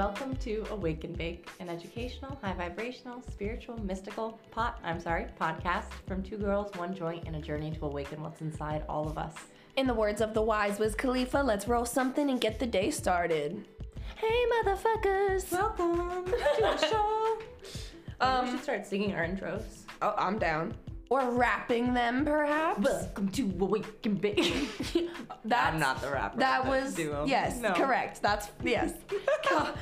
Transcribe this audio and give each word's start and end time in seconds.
welcome 0.00 0.34
to 0.36 0.64
Awake 0.70 1.04
and 1.04 1.14
Bake, 1.14 1.50
an 1.60 1.68
educational, 1.68 2.38
high 2.42 2.54
vibrational, 2.54 3.22
spiritual, 3.30 3.78
mystical 3.84 4.40
pot, 4.50 4.80
I'm 4.82 4.98
sorry, 4.98 5.26
podcast 5.38 5.90
from 6.08 6.22
two 6.22 6.38
girls, 6.38 6.74
one 6.76 6.94
joint, 6.94 7.24
and 7.26 7.36
a 7.36 7.38
journey 7.38 7.70
to 7.72 7.84
awaken 7.84 8.22
what's 8.22 8.40
inside 8.40 8.82
all 8.88 9.06
of 9.06 9.18
us. 9.18 9.34
In 9.76 9.86
the 9.86 9.92
words 9.92 10.22
of 10.22 10.32
the 10.32 10.40
wise 10.40 10.78
Wiz 10.78 10.94
Khalifa, 10.94 11.42
let's 11.42 11.68
roll 11.68 11.84
something 11.84 12.30
and 12.30 12.40
get 12.40 12.58
the 12.58 12.66
day 12.66 12.90
started. 12.90 13.62
Hey, 14.16 14.44
motherfuckers! 14.64 15.52
Welcome 15.52 16.24
to 16.24 16.56
the 16.60 16.76
show. 16.88 17.38
Um, 18.22 18.46
we 18.46 18.50
should 18.52 18.62
start 18.62 18.86
singing 18.86 19.14
our 19.14 19.26
intros. 19.26 19.82
Oh, 20.00 20.14
I'm 20.16 20.38
down. 20.38 20.72
Or 21.12 21.28
rapping 21.32 21.92
them, 21.92 22.24
perhaps. 22.24 22.84
Welcome 22.84 23.30
to 23.30 23.42
Awake 23.60 24.06
and 24.06 24.20
Bake. 24.20 24.68
That's, 25.44 25.74
I'm 25.74 25.80
not 25.80 26.00
the 26.00 26.08
rapper. 26.08 26.38
That 26.38 26.64
was 26.64 26.96
'em. 26.96 27.26
yes, 27.26 27.58
No. 27.58 27.72
correct. 27.72 28.22
That's 28.22 28.48
yes. 28.62 28.92
Kel- 29.42 29.74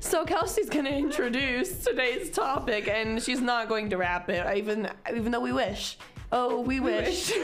so 0.00 0.26
Kelsey's 0.26 0.68
gonna 0.68 0.90
introduce 0.90 1.82
today's 1.82 2.28
topic, 2.30 2.88
and 2.88 3.22
she's 3.22 3.40
not 3.40 3.70
going 3.70 3.88
to 3.88 3.96
rap 3.96 4.28
it, 4.28 4.44
even 4.54 4.86
even 5.16 5.32
though 5.32 5.40
we 5.40 5.52
wish. 5.52 5.96
Oh, 6.30 6.60
we, 6.60 6.78
wish. 6.80 7.32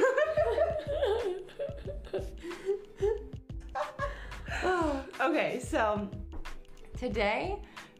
okay, 5.20 5.60
so 5.62 6.08
today, 6.98 7.56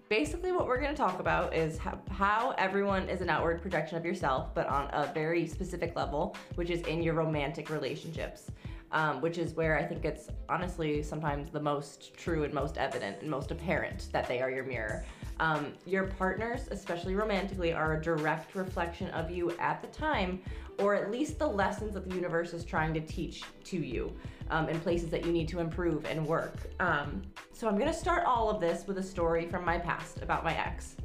basically, 0.09 0.53
what 0.53 0.67
we're 0.67 0.81
going 0.81 0.95
to 0.95 0.97
talk 0.97 1.21
about 1.21 1.55
is 1.55 1.79
how, 1.79 1.99
how 2.11 2.55
everyone 2.59 3.09
is 3.09 3.21
an 3.21 3.29
outward 3.29 3.61
projection 3.61 3.97
of 3.97 4.05
yourself, 4.05 4.55
but 4.55 4.67
on 4.67 4.89
a 4.93 5.11
very 5.13 5.47
specific 5.47 5.95
level, 5.97 6.37
which 6.55 6.71
is 6.71 6.83
in 6.83 7.03
your 7.03 7.15
romantic 7.15 7.71
relationships. 7.71 8.51
Um, 8.91 9.21
which 9.21 9.37
is 9.37 9.53
where 9.53 9.79
I 9.79 9.85
think 9.85 10.07
it's 10.07 10.29
honestly 10.49 11.03
sometimes 11.03 11.51
the 11.51 11.61
most 11.61 12.15
true 12.15 12.45
and 12.45 12.55
most 12.55 12.79
evident 12.79 13.19
and 13.21 13.31
most 13.31 13.51
apparent 13.51 14.09
that 14.13 14.27
they 14.27 14.41
are 14.41 14.51
your 14.51 14.65
mirror. 14.65 15.05
Um, 15.41 15.75
your 15.85 16.05
partners, 16.05 16.69
especially 16.71 17.15
romantically, 17.15 17.75
are 17.75 17.99
a 17.99 18.03
direct 18.03 18.55
reflection 18.55 19.11
of 19.11 19.31
you 19.31 19.51
at 19.59 19.83
the 19.83 19.89
time, 19.89 20.41
or 20.79 20.95
at 20.95 21.11
least 21.11 21.39
the 21.39 21.47
lessons 21.47 21.93
that 21.93 22.09
the 22.09 22.15
universe 22.15 22.55
is 22.55 22.65
trying 22.65 22.95
to 22.95 23.01
teach 23.03 23.43
to 23.65 23.77
you 23.77 24.11
um, 24.51 24.69
in 24.69 24.79
places 24.81 25.09
that 25.11 25.25
you 25.25 25.33
need 25.33 25.49
to 25.49 25.61
improve 25.61 26.05
and 26.07 26.27
work. 26.27 26.57
Um, 26.81 27.23
so 27.53 27.69
I'm 27.69 27.79
gonna 27.79 27.93
start 27.93 28.25
all 28.25 28.51
of 28.51 28.61
this 28.61 28.87
with 28.87 28.99
a 28.99 29.03
story 29.03 29.47
from 29.47 29.65
my 29.65 29.79
past 29.79 30.23
about 30.23 30.45
my 30.45 30.57
ex, 30.57 30.97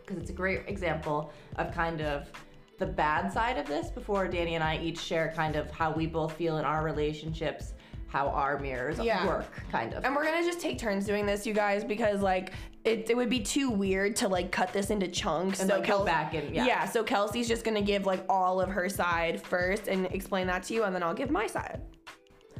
because 0.00 0.16
it's 0.20 0.30
a 0.30 0.34
great 0.34 0.62
example 0.68 1.32
of 1.56 1.72
kind 1.72 2.00
of 2.00 2.30
the 2.78 2.86
bad 2.86 3.32
side 3.32 3.58
of 3.58 3.66
this 3.66 3.90
before 3.90 4.28
Danny 4.28 4.54
and 4.54 4.62
I 4.62 4.78
each 4.78 5.00
share 5.00 5.32
kind 5.34 5.56
of 5.56 5.70
how 5.70 5.90
we 5.92 6.06
both 6.06 6.34
feel 6.34 6.58
in 6.58 6.64
our 6.64 6.84
relationships, 6.84 7.72
how 8.06 8.28
our 8.28 8.58
mirrors 8.58 8.98
Yeah. 9.00 9.26
work, 9.26 9.46
kind 9.70 9.92
of. 9.94 10.04
And 10.04 10.14
we're 10.14 10.24
gonna 10.24 10.44
just 10.46 10.60
take 10.60 10.78
turns 10.78 11.04
doing 11.04 11.26
this, 11.26 11.44
you 11.46 11.52
guys, 11.52 11.84
because 11.84 12.22
like 12.22 12.52
it, 12.84 13.10
it 13.10 13.16
would 13.16 13.28
be 13.28 13.40
too 13.40 13.68
weird 13.68 14.14
to 14.16 14.28
like 14.28 14.52
cut 14.52 14.72
this 14.72 14.88
into 14.90 15.08
chunks. 15.08 15.60
And, 15.60 15.68
like, 15.68 15.86
go 15.86 16.04
back 16.04 16.32
and- 16.34 16.54
yeah. 16.54 16.86
So 16.86 17.02
Kelsey's 17.02 17.48
just 17.48 17.64
gonna 17.64 17.82
give 17.82 18.06
like 18.06 18.24
all 18.28 18.60
of 18.60 18.70
her 18.70 18.88
side 18.88 19.42
first 19.42 19.88
and 19.88 20.06
explain 20.06 20.46
that 20.46 20.62
to 20.64 20.74
you, 20.74 20.84
and 20.84 20.94
then 20.94 21.02
I'll 21.02 21.12
give 21.12 21.30
my 21.30 21.48
side. 21.48 21.82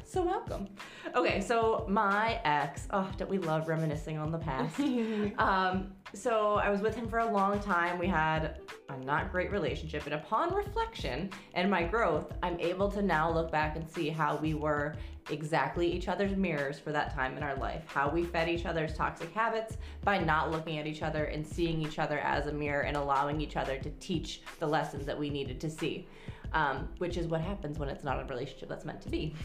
So 0.09 0.23
welcome. 0.23 0.67
Okay, 1.13 1.39
so 1.39 1.85
my 1.87 2.41
ex, 2.43 2.87
oh, 2.89 3.07
don't 3.17 3.29
we 3.29 3.37
love 3.37 3.67
reminiscing 3.67 4.17
on 4.17 4.31
the 4.31 4.39
past? 4.39 4.79
um, 5.37 5.91
so 6.15 6.55
I 6.55 6.71
was 6.71 6.81
with 6.81 6.95
him 6.95 7.07
for 7.07 7.19
a 7.19 7.31
long 7.31 7.59
time. 7.59 7.99
We 7.99 8.07
had 8.07 8.57
a 8.89 8.97
not 8.97 9.31
great 9.31 9.51
relationship, 9.51 10.05
and 10.05 10.15
upon 10.15 10.51
reflection 10.55 11.29
and 11.53 11.69
my 11.69 11.83
growth, 11.83 12.33
I'm 12.41 12.59
able 12.59 12.89
to 12.89 13.03
now 13.03 13.31
look 13.31 13.51
back 13.51 13.75
and 13.75 13.87
see 13.87 14.09
how 14.09 14.37
we 14.37 14.55
were 14.55 14.95
exactly 15.29 15.85
each 15.87 16.07
other's 16.07 16.35
mirrors 16.35 16.79
for 16.79 16.91
that 16.91 17.13
time 17.13 17.37
in 17.37 17.43
our 17.43 17.55
life. 17.57 17.83
How 17.85 18.09
we 18.09 18.23
fed 18.23 18.49
each 18.49 18.65
other's 18.65 18.95
toxic 18.95 19.31
habits 19.31 19.77
by 20.03 20.17
not 20.17 20.49
looking 20.49 20.79
at 20.79 20.87
each 20.87 21.03
other 21.03 21.25
and 21.25 21.45
seeing 21.45 21.83
each 21.83 21.99
other 21.99 22.17
as 22.17 22.47
a 22.47 22.51
mirror 22.51 22.81
and 22.81 22.97
allowing 22.97 23.39
each 23.39 23.57
other 23.57 23.77
to 23.77 23.91
teach 23.99 24.41
the 24.57 24.65
lessons 24.65 25.05
that 25.05 25.19
we 25.19 25.29
needed 25.29 25.61
to 25.61 25.69
see. 25.69 26.07
Um, 26.51 26.89
which 26.97 27.15
is 27.15 27.27
what 27.27 27.41
happens 27.41 27.77
when 27.77 27.89
it's 27.89 28.03
not 28.03 28.19
a 28.19 28.25
relationship 28.25 28.69
that's 28.69 28.83
meant 28.83 29.01
to 29.01 29.09
be. 29.09 29.35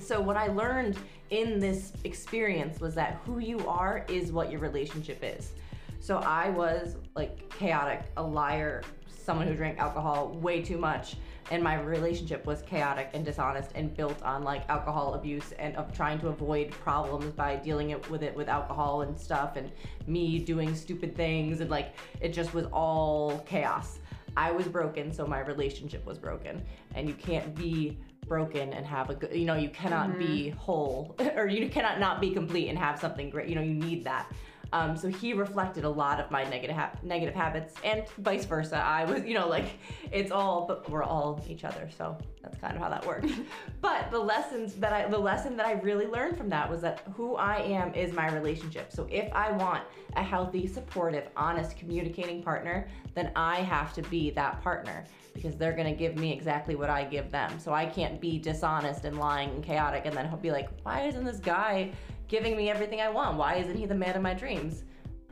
So 0.00 0.20
what 0.20 0.36
I 0.36 0.48
learned 0.48 0.96
in 1.28 1.60
this 1.60 1.92
experience 2.04 2.80
was 2.80 2.94
that 2.94 3.20
who 3.24 3.38
you 3.38 3.66
are 3.68 4.04
is 4.08 4.32
what 4.32 4.50
your 4.50 4.60
relationship 4.60 5.20
is. 5.22 5.52
So 6.00 6.18
I 6.18 6.48
was 6.48 6.96
like 7.14 7.48
chaotic, 7.50 8.04
a 8.16 8.22
liar, 8.22 8.82
someone 9.06 9.46
who 9.46 9.54
drank 9.54 9.78
alcohol 9.78 10.30
way 10.40 10.62
too 10.62 10.78
much, 10.78 11.16
and 11.50 11.62
my 11.62 11.74
relationship 11.74 12.46
was 12.46 12.62
chaotic 12.62 13.10
and 13.12 13.24
dishonest 13.24 13.72
and 13.74 13.94
built 13.94 14.20
on 14.22 14.42
like 14.42 14.68
alcohol 14.70 15.14
abuse 15.14 15.52
and 15.58 15.76
of 15.76 15.94
trying 15.94 16.18
to 16.20 16.28
avoid 16.28 16.70
problems 16.70 17.32
by 17.32 17.56
dealing 17.56 17.90
it 17.90 18.10
with 18.10 18.22
it 18.22 18.34
with 18.34 18.48
alcohol 18.48 19.02
and 19.02 19.18
stuff 19.18 19.56
and 19.56 19.70
me 20.06 20.38
doing 20.38 20.74
stupid 20.74 21.14
things 21.14 21.60
and 21.60 21.70
like 21.70 21.94
it 22.20 22.32
just 22.32 22.54
was 22.54 22.66
all 22.72 23.40
chaos. 23.46 23.98
I 24.36 24.52
was 24.52 24.66
broken, 24.66 25.12
so 25.12 25.26
my 25.26 25.40
relationship 25.40 26.06
was 26.06 26.18
broken. 26.18 26.64
And 26.94 27.08
you 27.08 27.14
can't 27.14 27.54
be 27.54 27.98
broken 28.30 28.72
and 28.72 28.86
have 28.86 29.10
a 29.10 29.14
good, 29.14 29.34
you 29.34 29.44
know, 29.44 29.56
you 29.56 29.68
cannot 29.68 30.16
be 30.16 30.50
whole 30.50 31.16
or 31.36 31.48
you 31.48 31.68
cannot 31.68 31.98
not 31.98 32.20
be 32.20 32.30
complete 32.30 32.68
and 32.68 32.78
have 32.78 32.98
something 32.98 33.28
great. 33.28 33.48
You 33.48 33.56
know, 33.56 33.60
you 33.60 33.74
need 33.74 34.04
that. 34.04 34.32
Um, 34.72 34.96
so 34.96 35.08
he 35.08 35.32
reflected 35.32 35.82
a 35.82 35.88
lot 35.88 36.20
of 36.20 36.30
my 36.30 36.44
negative 36.44 36.76
ha- 36.76 36.92
negative 37.02 37.34
habits 37.34 37.74
and 37.82 38.08
vice 38.18 38.44
versa. 38.44 38.76
I 38.76 39.04
was, 39.04 39.24
you 39.24 39.34
know, 39.34 39.48
like 39.48 39.66
it's 40.12 40.30
all, 40.30 40.64
but 40.68 40.88
we're 40.88 41.02
all 41.02 41.44
each 41.48 41.64
other. 41.64 41.88
So 41.98 42.16
that's 42.40 42.56
kind 42.58 42.76
of 42.76 42.80
how 42.80 42.88
that 42.88 43.04
worked. 43.04 43.32
but 43.80 44.12
the 44.12 44.20
lessons 44.20 44.74
that 44.74 44.92
I, 44.92 45.08
the 45.08 45.18
lesson 45.18 45.56
that 45.56 45.66
I 45.66 45.72
really 45.72 46.06
learned 46.06 46.38
from 46.38 46.48
that 46.50 46.70
was 46.70 46.80
that 46.82 47.02
who 47.16 47.34
I 47.34 47.56
am 47.56 47.92
is 47.94 48.12
my 48.12 48.30
relationship. 48.30 48.92
So 48.92 49.08
if 49.10 49.32
I 49.32 49.50
want 49.50 49.82
a 50.14 50.22
healthy, 50.22 50.68
supportive, 50.68 51.28
honest, 51.36 51.76
communicating 51.76 52.40
partner, 52.40 52.86
then 53.16 53.32
I 53.34 53.56
have 53.56 53.92
to 53.94 54.02
be 54.02 54.30
that 54.30 54.62
partner 54.62 55.04
because 55.34 55.56
they're 55.56 55.72
gonna 55.72 55.94
give 55.94 56.16
me 56.16 56.32
exactly 56.32 56.74
what 56.74 56.90
I 56.90 57.04
give 57.04 57.30
them. 57.30 57.58
So 57.58 57.72
I 57.72 57.86
can't 57.86 58.20
be 58.20 58.38
dishonest 58.38 59.04
and 59.04 59.18
lying 59.18 59.50
and 59.50 59.64
chaotic 59.64 60.06
and 60.06 60.16
then 60.16 60.28
he'll 60.28 60.38
be 60.38 60.50
like, 60.50 60.68
why 60.82 61.02
isn't 61.02 61.24
this 61.24 61.38
guy 61.38 61.92
giving 62.28 62.56
me 62.56 62.70
everything 62.70 63.00
I 63.00 63.08
want? 63.08 63.36
Why 63.36 63.54
isn't 63.56 63.76
he 63.76 63.86
the 63.86 63.94
man 63.94 64.16
of 64.16 64.22
my 64.22 64.34
dreams? 64.34 64.84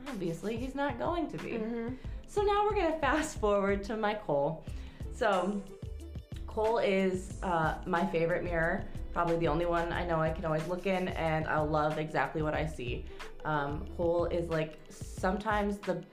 Obviously, 0.07 0.57
he's 0.57 0.75
not 0.75 0.97
going 0.97 1.29
to 1.29 1.37
be. 1.37 1.59
So 2.27 2.41
now 2.43 2.63
we're 2.63 2.75
gonna 2.75 2.99
fast 2.99 3.39
forward 3.39 3.83
to 3.85 3.97
my 3.97 4.13
Cole. 4.13 4.63
So 5.13 5.61
Cole 6.45 6.77
is 6.79 7.37
uh, 7.43 7.75
my 7.85 8.05
favorite 8.05 8.43
mirror, 8.43 8.85
probably 9.13 9.37
the 9.37 9.47
only 9.47 9.65
one 9.65 9.91
I 9.91 10.05
know 10.05 10.19
I 10.19 10.29
can 10.29 10.45
always 10.45 10.65
look 10.67 10.85
in, 10.85 11.09
and 11.09 11.47
I'll 11.47 11.67
love 11.67 11.97
exactly 11.97 12.41
what 12.41 12.53
I 12.53 12.65
see. 12.65 13.05
Um, 13.45 13.85
Cole 13.97 14.25
is 14.25 14.49
like 14.49 14.77
sometimes 14.89 15.77
the, 15.77 16.03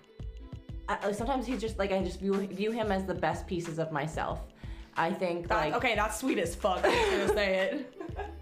uh, 0.88 1.12
sometimes 1.12 1.47
he's 1.47 1.60
just 1.60 1.78
like 1.78 1.92
I 1.92 2.02
just 2.02 2.20
view 2.20 2.34
view 2.47 2.70
him 2.70 2.92
as 2.92 3.04
the 3.04 3.14
best 3.14 3.47
pieces 3.47 3.78
of 3.78 3.92
myself. 3.92 4.41
I 4.97 5.12
think 5.12 5.48
That- 5.48 5.56
like 5.56 5.74
okay, 5.74 5.94
that's 5.94 6.19
sweet 6.19 6.38
as 6.38 6.54
fuck. 6.54 6.80
I'm 6.84 6.92
just 6.92 7.10
gonna 7.10 7.34
say 7.34 7.54
it. 7.56 7.94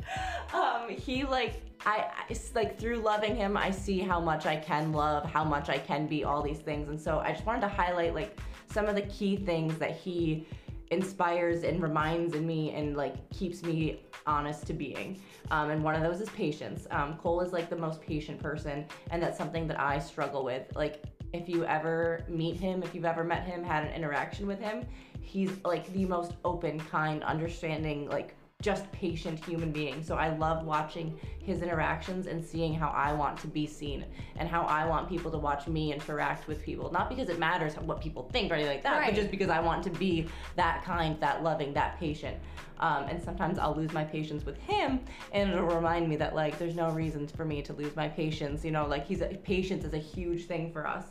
um, 0.55 0.88
he 0.88 1.25
like 1.25 1.62
I, 1.87 1.97
I 1.99 2.25
it's 2.28 2.55
like 2.55 2.78
through 2.78 2.99
loving 2.99 3.34
him, 3.37 3.56
I 3.56 3.71
see 3.71 4.00
how 4.00 4.21
much 4.21 4.47
I 4.47 4.56
can 4.56 4.93
love, 4.93 5.25
how 5.25 5.44
much 5.44 5.69
I 5.69 5.78
can 5.78 6.06
be, 6.06 6.25
all 6.25 6.43
these 6.43 6.60
things, 6.60 6.88
and 6.88 7.00
so 7.00 7.19
I 7.19 7.32
just 7.32 7.44
wanted 7.44 7.62
to 7.62 7.69
highlight 7.69 8.15
like 8.15 8.38
some 8.71 8.87
of 8.87 8.94
the 8.94 9.03
key 9.03 9.37
things 9.37 9.78
that 9.78 9.97
he 9.97 10.47
inspires 10.91 11.62
and 11.65 11.82
reminds 11.82 12.34
in 12.34 12.47
me 12.47 12.72
and 12.72 12.97
like 12.97 13.28
keeps 13.31 13.62
me 13.62 14.00
honest 14.26 14.66
to 14.66 14.72
being. 14.72 15.21
Um, 15.50 15.71
and 15.71 15.82
one 15.82 15.94
of 15.94 16.03
those 16.03 16.21
is 16.21 16.28
patience. 16.31 16.87
Um, 16.91 17.16
Cole 17.16 17.41
is 17.41 17.53
like 17.53 17.69
the 17.69 17.76
most 17.76 18.00
patient 18.00 18.41
person, 18.41 18.87
and 19.11 19.22
that's 19.22 19.37
something 19.37 19.66
that 19.69 19.81
I 19.81 19.99
struggle 19.99 20.44
with. 20.44 20.65
Like 20.75 21.03
if 21.34 21.49
you 21.49 21.65
ever 21.65 22.25
meet 22.28 22.56
him, 22.56 22.83
if 22.83 22.95
you've 22.95 23.05
ever 23.05 23.25
met 23.25 23.45
him, 23.45 23.65
had 23.65 23.84
an 23.84 23.93
interaction 23.93 24.47
with 24.47 24.61
him, 24.61 24.87
he's 25.21 25.50
like 25.65 25.93
the 25.93 26.05
most 26.05 26.33
open, 26.45 26.78
kind, 26.78 27.25
understanding, 27.25 28.09
like 28.09 28.37
just 28.62 28.91
patient 28.93 29.44
human 29.44 29.73
being. 29.73 30.03
So 30.03 30.15
I 30.15 30.34
love 30.37 30.65
watching 30.65 31.19
his 31.41 31.61
interactions 31.61 32.29
and 32.29 32.43
seeing 32.43 32.73
how 32.73 32.88
I 32.88 33.12
want 33.12 33.38
to 33.41 33.49
be 33.49 33.67
seen 33.67 34.06
and 34.37 34.49
how 34.49 34.62
I 34.62 34.87
want 34.87 35.08
people 35.08 35.31
to 35.32 35.37
watch 35.37 35.67
me 35.67 35.93
interact 35.93 36.47
with 36.47 36.62
people. 36.62 36.91
Not 36.91 37.11
because 37.11 37.29
it 37.29 37.38
matters 37.38 37.75
what 37.75 38.00
people 38.00 38.31
think 38.32 38.50
or 38.50 38.55
anything 38.55 38.73
like 38.73 38.82
that, 38.85 38.99
Right. 38.99 39.06
but 39.11 39.17
just 39.17 39.31
because 39.31 39.50
I 39.50 39.61
want 39.61 39.82
to 39.85 39.91
be 39.91 40.29
that 40.56 40.82
kind, 40.85 41.20
that 41.20 41.43
loving, 41.43 41.75
that 41.75 41.99
patient. 41.99 42.38
Um, 42.79 43.05
and 43.05 43.23
sometimes 43.23 43.58
I'll 43.58 43.75
lose 43.75 43.93
my 43.93 44.05
patience 44.05 44.44
with 44.44 44.58
him, 44.58 45.00
and 45.32 45.50
it'll 45.50 45.64
remind 45.67 46.08
me 46.08 46.17
that 46.17 46.35
like 46.35 46.58
there's 46.58 46.75
no 46.75 46.91
reason 46.91 47.26
for 47.29 47.44
me 47.44 47.62
to 47.62 47.73
lose 47.73 47.94
my 47.94 48.08
patience. 48.08 48.64
You 48.64 48.73
know, 48.73 48.87
like 48.87 49.06
he's 49.06 49.20
a, 49.20 49.29
patience 49.29 49.85
is 49.85 49.93
a 49.94 49.99
huge 49.99 50.47
thing 50.47 50.73
for 50.73 50.87
us. 50.87 51.05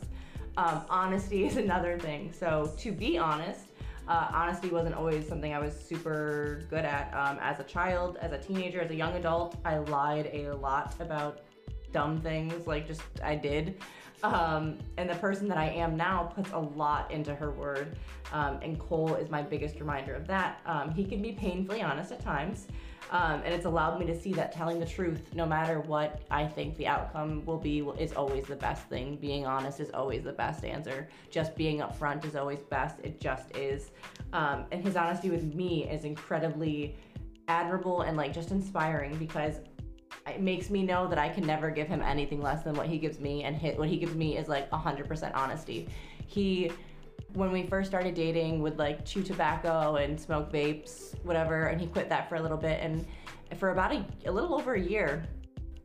Um, 0.56 0.82
honesty 0.88 1.44
is 1.48 1.56
another 1.56 1.98
thing. 1.98 2.32
So 2.32 2.72
to 2.78 2.92
be 2.92 3.18
honest, 3.18 3.66
uh, 4.06 4.28
honesty 4.32 4.68
wasn't 4.68 4.94
always 4.94 5.26
something 5.26 5.54
I 5.54 5.58
was 5.58 5.74
super 5.74 6.62
good 6.68 6.84
at. 6.84 7.12
Um, 7.14 7.38
as 7.40 7.58
a 7.60 7.64
child, 7.64 8.18
as 8.20 8.32
a 8.32 8.38
teenager, 8.38 8.80
as 8.80 8.90
a 8.90 8.94
young 8.94 9.14
adult, 9.16 9.56
I 9.64 9.78
lied 9.78 10.30
a 10.32 10.50
lot 10.50 10.94
about 11.00 11.40
dumb 11.92 12.20
things, 12.20 12.66
like 12.66 12.86
just 12.86 13.02
I 13.22 13.34
did. 13.36 13.80
Um, 14.22 14.78
and 14.96 15.08
the 15.08 15.14
person 15.16 15.48
that 15.48 15.58
I 15.58 15.66
am 15.66 15.96
now 15.96 16.32
puts 16.34 16.50
a 16.52 16.58
lot 16.58 17.10
into 17.10 17.34
her 17.34 17.50
word. 17.50 17.96
Um, 18.32 18.58
and 18.62 18.78
Cole 18.78 19.14
is 19.14 19.30
my 19.30 19.42
biggest 19.42 19.80
reminder 19.80 20.14
of 20.14 20.26
that. 20.26 20.60
Um, 20.66 20.90
he 20.90 21.04
can 21.04 21.20
be 21.20 21.32
painfully 21.32 21.82
honest 21.82 22.10
at 22.12 22.20
times. 22.20 22.66
Um, 23.10 23.42
and 23.44 23.54
it's 23.54 23.66
allowed 23.66 24.00
me 24.00 24.06
to 24.06 24.18
see 24.18 24.32
that 24.32 24.52
telling 24.52 24.80
the 24.80 24.86
truth, 24.86 25.34
no 25.34 25.46
matter 25.46 25.80
what 25.80 26.22
I 26.30 26.46
think 26.46 26.76
the 26.76 26.86
outcome 26.86 27.44
will 27.44 27.58
be, 27.58 27.80
is 27.98 28.12
always 28.12 28.46
the 28.46 28.56
best 28.56 28.86
thing. 28.88 29.16
Being 29.16 29.46
honest 29.46 29.80
is 29.80 29.90
always 29.90 30.24
the 30.24 30.32
best 30.32 30.64
answer. 30.64 31.08
Just 31.30 31.54
being 31.54 31.78
upfront 31.78 32.24
is 32.24 32.34
always 32.34 32.60
best. 32.60 32.98
It 33.02 33.20
just 33.20 33.56
is. 33.56 33.90
Um, 34.32 34.64
and 34.72 34.82
his 34.82 34.96
honesty 34.96 35.30
with 35.30 35.54
me 35.54 35.88
is 35.88 36.04
incredibly 36.04 36.96
admirable 37.46 38.02
and 38.02 38.16
like 38.16 38.32
just 38.32 38.50
inspiring 38.50 39.16
because 39.16 39.60
it 40.26 40.40
makes 40.40 40.70
me 40.70 40.82
know 40.82 41.06
that 41.08 41.18
I 41.18 41.28
can 41.28 41.46
never 41.46 41.70
give 41.70 41.86
him 41.86 42.00
anything 42.00 42.40
less 42.40 42.62
than 42.62 42.74
what 42.74 42.86
he 42.86 42.98
gives 42.98 43.20
me, 43.20 43.44
and 43.44 43.60
what 43.78 43.88
he 43.88 43.98
gives 43.98 44.14
me 44.14 44.38
is 44.38 44.48
like 44.48 44.70
100% 44.70 45.34
honesty. 45.34 45.88
He, 46.26 46.70
when 47.34 47.50
we 47.50 47.66
first 47.66 47.90
started 47.90 48.14
dating, 48.14 48.62
would 48.62 48.78
like 48.78 49.04
chew 49.04 49.22
tobacco 49.22 49.96
and 49.96 50.20
smoke 50.20 50.52
vapes, 50.52 51.14
whatever, 51.24 51.64
and 51.66 51.80
he 51.80 51.86
quit 51.86 52.08
that 52.08 52.28
for 52.28 52.36
a 52.36 52.42
little 52.42 52.56
bit, 52.56 52.80
and 52.80 53.04
for 53.58 53.70
about 53.70 53.92
a, 53.92 54.04
a 54.26 54.30
little 54.30 54.54
over 54.54 54.74
a 54.74 54.80
year, 54.80 55.26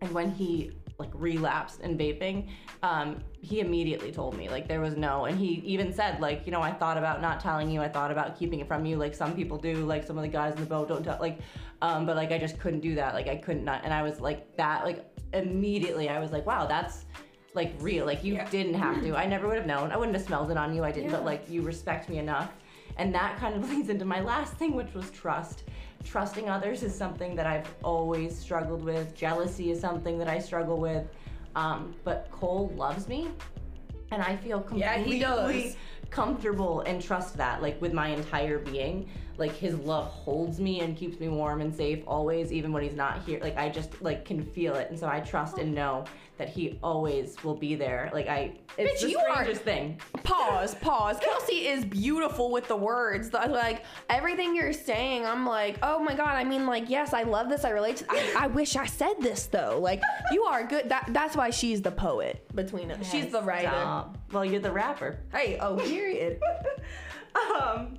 and 0.01 0.11
when 0.11 0.31
he 0.31 0.71
like 0.97 1.09
relapsed 1.13 1.79
in 1.81 1.97
vaping, 1.97 2.49
um, 2.83 3.23
he 3.41 3.61
immediately 3.61 4.11
told 4.11 4.37
me 4.37 4.49
like 4.49 4.67
there 4.67 4.81
was 4.81 4.95
no, 4.95 5.25
and 5.25 5.39
he 5.39 5.61
even 5.65 5.91
said 5.91 6.19
like 6.19 6.45
you 6.45 6.51
know 6.51 6.61
I 6.61 6.71
thought 6.71 6.97
about 6.97 7.21
not 7.21 7.39
telling 7.39 7.69
you, 7.69 7.81
I 7.81 7.89
thought 7.89 8.11
about 8.11 8.37
keeping 8.37 8.59
it 8.59 8.67
from 8.67 8.85
you, 8.85 8.97
like 8.97 9.15
some 9.15 9.35
people 9.35 9.57
do, 9.57 9.85
like 9.85 10.05
some 10.05 10.17
of 10.17 10.21
the 10.21 10.29
guys 10.29 10.53
in 10.53 10.59
the 10.59 10.67
boat 10.67 10.87
don't 10.87 11.03
tell, 11.03 11.17
like, 11.19 11.39
um, 11.81 12.05
but 12.05 12.15
like 12.15 12.31
I 12.31 12.37
just 12.37 12.59
couldn't 12.59 12.81
do 12.81 12.95
that, 12.95 13.13
like 13.13 13.27
I 13.27 13.37
couldn't 13.37 13.65
not, 13.65 13.81
and 13.83 13.93
I 13.93 14.03
was 14.03 14.19
like 14.19 14.55
that, 14.57 14.83
like 14.83 15.05
immediately 15.33 16.09
I 16.09 16.19
was 16.19 16.31
like 16.31 16.45
wow 16.45 16.65
that's 16.65 17.05
like 17.53 17.73
real, 17.79 18.05
like 18.05 18.23
you 18.23 18.35
Yeah. 18.35 18.49
didn't 18.49 18.75
have 18.75 19.01
to, 19.01 19.15
I 19.15 19.25
never 19.25 19.47
would 19.47 19.57
have 19.57 19.65
known, 19.65 19.91
I 19.91 19.97
wouldn't 19.97 20.15
have 20.15 20.25
smelled 20.25 20.51
it 20.51 20.57
on 20.57 20.75
you, 20.75 20.83
I 20.83 20.91
didn't, 20.91 21.11
but 21.11 21.25
like 21.25 21.49
you 21.49 21.61
respect 21.61 22.09
me 22.09 22.17
enough, 22.19 22.51
and 22.97 23.13
that 23.15 23.37
kind 23.37 23.55
of 23.55 23.69
leads 23.71 23.89
into 23.89 24.05
my 24.05 24.21
last 24.21 24.53
thing, 24.53 24.75
which 24.75 24.93
was 24.93 25.09
trust 25.11 25.63
trusting 26.05 26.49
others 26.49 26.81
is 26.83 26.95
something 26.95 27.35
that 27.35 27.45
I've 27.45 27.67
always 27.83 28.37
struggled 28.37 28.83
with. 28.83 29.13
Jealousy 29.15 29.71
is 29.71 29.79
something 29.81 30.17
that 30.19 30.29
I 30.29 30.39
struggle 30.39 30.77
with. 30.77 31.05
Um, 31.55 31.93
but 32.03 32.29
Cole 32.31 32.71
loves 32.75 33.07
me, 33.07 33.27
and 34.11 34.21
I 34.21 34.37
feel 34.37 34.61
completely 34.61 35.19
does. 35.19 35.75
comfortable 36.09 36.81
and 36.81 37.01
trust 37.01 37.35
that, 37.37 37.61
like 37.61 37.81
with 37.81 37.91
my 37.93 38.09
entire 38.09 38.59
being. 38.59 39.09
Like 39.39 39.53
his 39.55 39.75
love 39.79 40.07
holds 40.07 40.59
me 40.59 40.81
and 40.81 40.95
keeps 40.97 41.19
me 41.19 41.29
warm 41.29 41.61
and 41.61 41.73
safe 41.73 42.03
always, 42.05 42.51
even 42.51 42.71
when 42.73 42.83
he's 42.83 42.95
not 42.95 43.23
here. 43.23 43.39
Like 43.41 43.57
I 43.57 43.69
just 43.69 44.01
like 44.01 44.25
can 44.25 44.43
feel 44.43 44.75
it, 44.75 44.89
and 44.89 44.99
so 44.99 45.07
I 45.07 45.21
trust 45.21 45.57
and 45.57 45.73
know 45.73 46.05
that 46.37 46.49
he 46.49 46.79
always 46.81 47.35
will 47.43 47.55
be 47.55 47.75
there. 47.75 48.09
Like 48.13 48.27
I, 48.27 48.53
it's 48.77 49.01
Bitch, 49.01 49.05
the 49.05 49.11
you 49.11 49.19
are- 49.19 49.31
strangest 49.35 49.61
thing. 49.61 49.99
Pause, 50.23 50.75
pause. 50.75 51.17
Kelsey 51.21 51.67
is 51.67 51.83
beautiful 51.85 52.51
with 52.51 52.67
the 52.67 52.75
words. 52.75 53.33
Like 53.33 53.83
everything 54.09 54.55
you're 54.55 54.73
saying, 54.73 55.25
I'm 55.25 55.45
like, 55.45 55.79
oh 55.83 55.99
my 55.99 56.15
god. 56.15 56.35
I 56.35 56.43
mean, 56.43 56.65
like, 56.67 56.89
yes, 56.89 57.13
I 57.13 57.23
love 57.23 57.49
this. 57.49 57.63
I 57.65 57.69
relate 57.69 57.97
to. 57.97 58.05
I, 58.09 58.33
I 58.39 58.47
wish 58.47 58.75
I 58.75 58.85
said 58.85 59.15
this 59.19 59.45
though. 59.47 59.79
Like, 59.81 60.01
you 60.31 60.43
are 60.43 60.65
good. 60.65 60.89
That 60.89 61.09
that's 61.09 61.35
why 61.35 61.49
she's 61.49 61.81
the 61.81 61.91
poet 61.91 62.45
between 62.55 62.91
us. 62.91 63.09
she's 63.09 63.31
the 63.31 63.41
writer. 63.41 63.67
Stop. 63.69 64.17
Well, 64.31 64.45
you're 64.45 64.61
the 64.61 64.71
rapper. 64.71 65.19
Hey, 65.33 65.57
oh, 65.59 65.77
period. 65.77 66.39
um, 67.61 67.97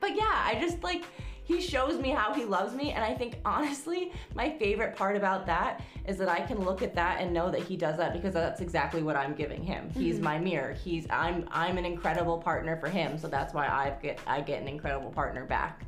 but 0.00 0.16
yeah, 0.16 0.42
I 0.44 0.58
just 0.60 0.82
like 0.82 1.04
he 1.44 1.62
shows 1.62 1.98
me 1.98 2.10
how 2.10 2.34
he 2.34 2.44
loves 2.44 2.74
me, 2.74 2.92
and 2.92 3.02
I 3.02 3.14
think 3.14 3.38
honestly, 3.44 4.12
my 4.34 4.50
favorite 4.58 4.94
part 4.94 5.16
about 5.16 5.46
that 5.46 5.82
is 6.06 6.18
that 6.18 6.28
I 6.28 6.40
can 6.40 6.62
look 6.62 6.82
at 6.82 6.94
that 6.94 7.20
and 7.20 7.32
know 7.32 7.50
that 7.50 7.62
he 7.62 7.76
does 7.76 7.96
that 7.96 8.12
because 8.12 8.34
that's 8.34 8.60
exactly 8.60 9.02
what 9.02 9.16
I'm 9.16 9.34
giving 9.34 9.62
him. 9.62 9.88
He's 9.90 10.20
my 10.20 10.38
mirror. 10.38 10.74
He's 10.74 11.06
I'm 11.10 11.48
I'm 11.50 11.78
an 11.78 11.86
incredible 11.86 12.38
partner 12.38 12.76
for 12.76 12.88
him, 12.88 13.18
so 13.18 13.28
that's 13.28 13.54
why 13.54 13.66
I 13.66 13.96
get 14.02 14.20
I 14.26 14.42
get 14.42 14.60
an 14.60 14.68
incredible 14.68 15.10
partner 15.10 15.46
back. 15.46 15.84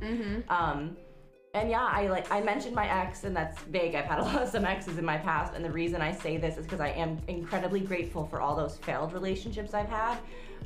Um, 0.49 0.97
and 1.53 1.69
yeah, 1.69 1.83
I 1.85 2.07
like 2.07 2.31
I 2.31 2.41
mentioned 2.41 2.75
my 2.75 2.87
ex, 2.87 3.23
and 3.23 3.35
that's 3.35 3.59
vague. 3.63 3.93
I've 3.93 4.05
had 4.05 4.19
a 4.19 4.23
lot 4.29 4.41
of 4.41 4.49
some 4.49 4.65
exes 4.65 4.97
in 4.97 5.05
my 5.05 5.17
past, 5.17 5.53
and 5.53 5.63
the 5.63 5.71
reason 5.71 6.01
I 6.01 6.11
say 6.11 6.37
this 6.37 6.57
is 6.57 6.65
because 6.65 6.79
I 6.79 6.89
am 6.89 7.19
incredibly 7.27 7.81
grateful 7.81 8.25
for 8.25 8.41
all 8.41 8.55
those 8.55 8.77
failed 8.77 9.13
relationships 9.13 9.73
I've 9.73 9.89
had, 9.89 10.17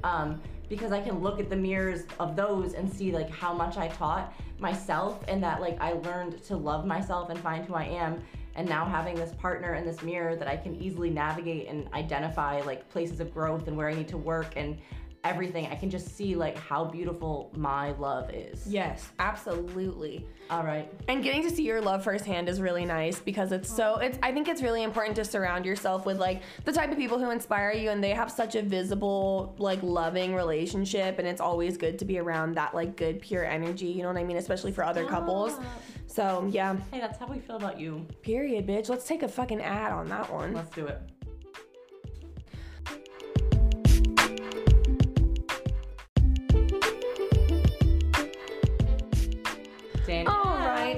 um, 0.06 0.40
because 0.70 0.92
I 0.92 1.02
can 1.02 1.20
look 1.20 1.40
at 1.40 1.50
the 1.50 1.56
mirrors 1.56 2.04
of 2.20 2.36
those 2.36 2.74
and 2.74 2.92
see 2.92 3.12
like 3.12 3.30
how 3.30 3.54
much 3.54 3.78
I 3.78 3.88
taught 3.88 4.34
myself, 4.60 5.24
and 5.28 5.44
that 5.44 5.60
like 5.60 5.80
I 5.82 5.94
learned 5.94 6.44
to 6.46 6.56
love 6.56 6.86
myself 6.86 7.30
and 7.30 7.40
find 7.40 7.66
who 7.66 7.74
I 7.74 7.86
am. 7.86 8.22
And 8.58 8.70
now 8.70 8.86
having 8.86 9.16
this 9.16 9.34
partner 9.34 9.74
and 9.74 9.86
this 9.86 10.02
mirror 10.02 10.38
that 10.38 10.48
I 10.48 10.56
can 10.56 10.82
easily 10.82 11.10
navigate 11.10 11.68
and 11.68 11.90
identify 11.94 12.62
like 12.62 12.90
places 12.90 13.20
of 13.20 13.34
growth 13.34 13.68
and 13.68 13.76
where 13.76 13.90
I 13.90 13.94
need 13.94 14.08
to 14.10 14.18
work 14.18 14.54
and 14.56 14.78
everything, 15.26 15.66
I 15.68 15.76
can 15.76 15.90
just 15.90 16.16
see 16.16 16.36
like 16.36 16.58
how 16.58 16.86
beautiful 16.86 17.52
my 17.58 17.92
love 17.94 18.30
is. 18.34 18.66
yes, 18.68 19.10
absolutely. 19.20 20.26
All 20.50 20.64
right. 20.64 20.92
And 21.08 21.24
getting 21.24 21.42
to 21.44 21.50
see 21.50 21.64
your 21.64 21.82
love 21.82 22.04
firsthand 22.04 22.48
is 22.50 22.62
really 22.62 22.86
nice 22.86 23.20
because 23.20 23.52
it's 23.52 23.70
so 23.74 23.96
it's 23.98 24.18
I 24.22 24.32
think 24.32 24.48
it's 24.48 24.62
really 24.62 24.84
important 24.84 25.16
to 25.16 25.26
surround 25.26 25.66
yourself 25.66 26.06
with 26.06 26.20
like 26.20 26.44
the 26.66 26.72
type 26.72 26.92
of 26.92 26.98
people 26.98 27.18
who 27.18 27.32
inspire 27.32 27.72
you 27.72 27.90
and 27.90 28.04
they 28.04 28.12
have 28.12 28.32
such 28.32 28.56
a 28.56 28.62
visible 28.62 29.56
like 29.58 29.82
loving 29.82 30.36
relationship 30.36 31.18
and 31.20 31.28
it's 31.28 31.42
always 31.42 31.78
good 31.78 31.98
to 32.00 32.06
be 32.06 32.20
around 32.20 32.56
that 32.56 32.76
like 32.76 32.96
good 32.96 33.20
pure 33.22 33.44
energy, 33.44 33.88
you 33.88 34.04
know 34.04 34.10
what 34.10 34.18
I 34.18 34.24
mean, 34.24 34.38
especially 34.38 34.72
for 34.72 34.84
other 34.84 35.06
couples. 35.06 35.54
Ah. 35.60 35.66
So, 36.08 36.48
yeah, 36.50 36.78
Hey, 36.92 37.00
that's 37.02 37.18
how 37.18 37.28
we 37.28 37.40
feel 37.40 37.58
about 37.58 37.78
you. 37.80 38.06
period, 38.22 38.66
bitch. 38.68 38.88
Let's 38.88 39.06
take 39.06 39.24
a 39.24 39.28
fucking 39.28 39.62
ad 39.62 39.92
on 39.92 40.08
that 40.10 40.32
one. 40.32 40.54
Let's 40.54 40.70
do 40.74 40.86
it. 40.86 41.02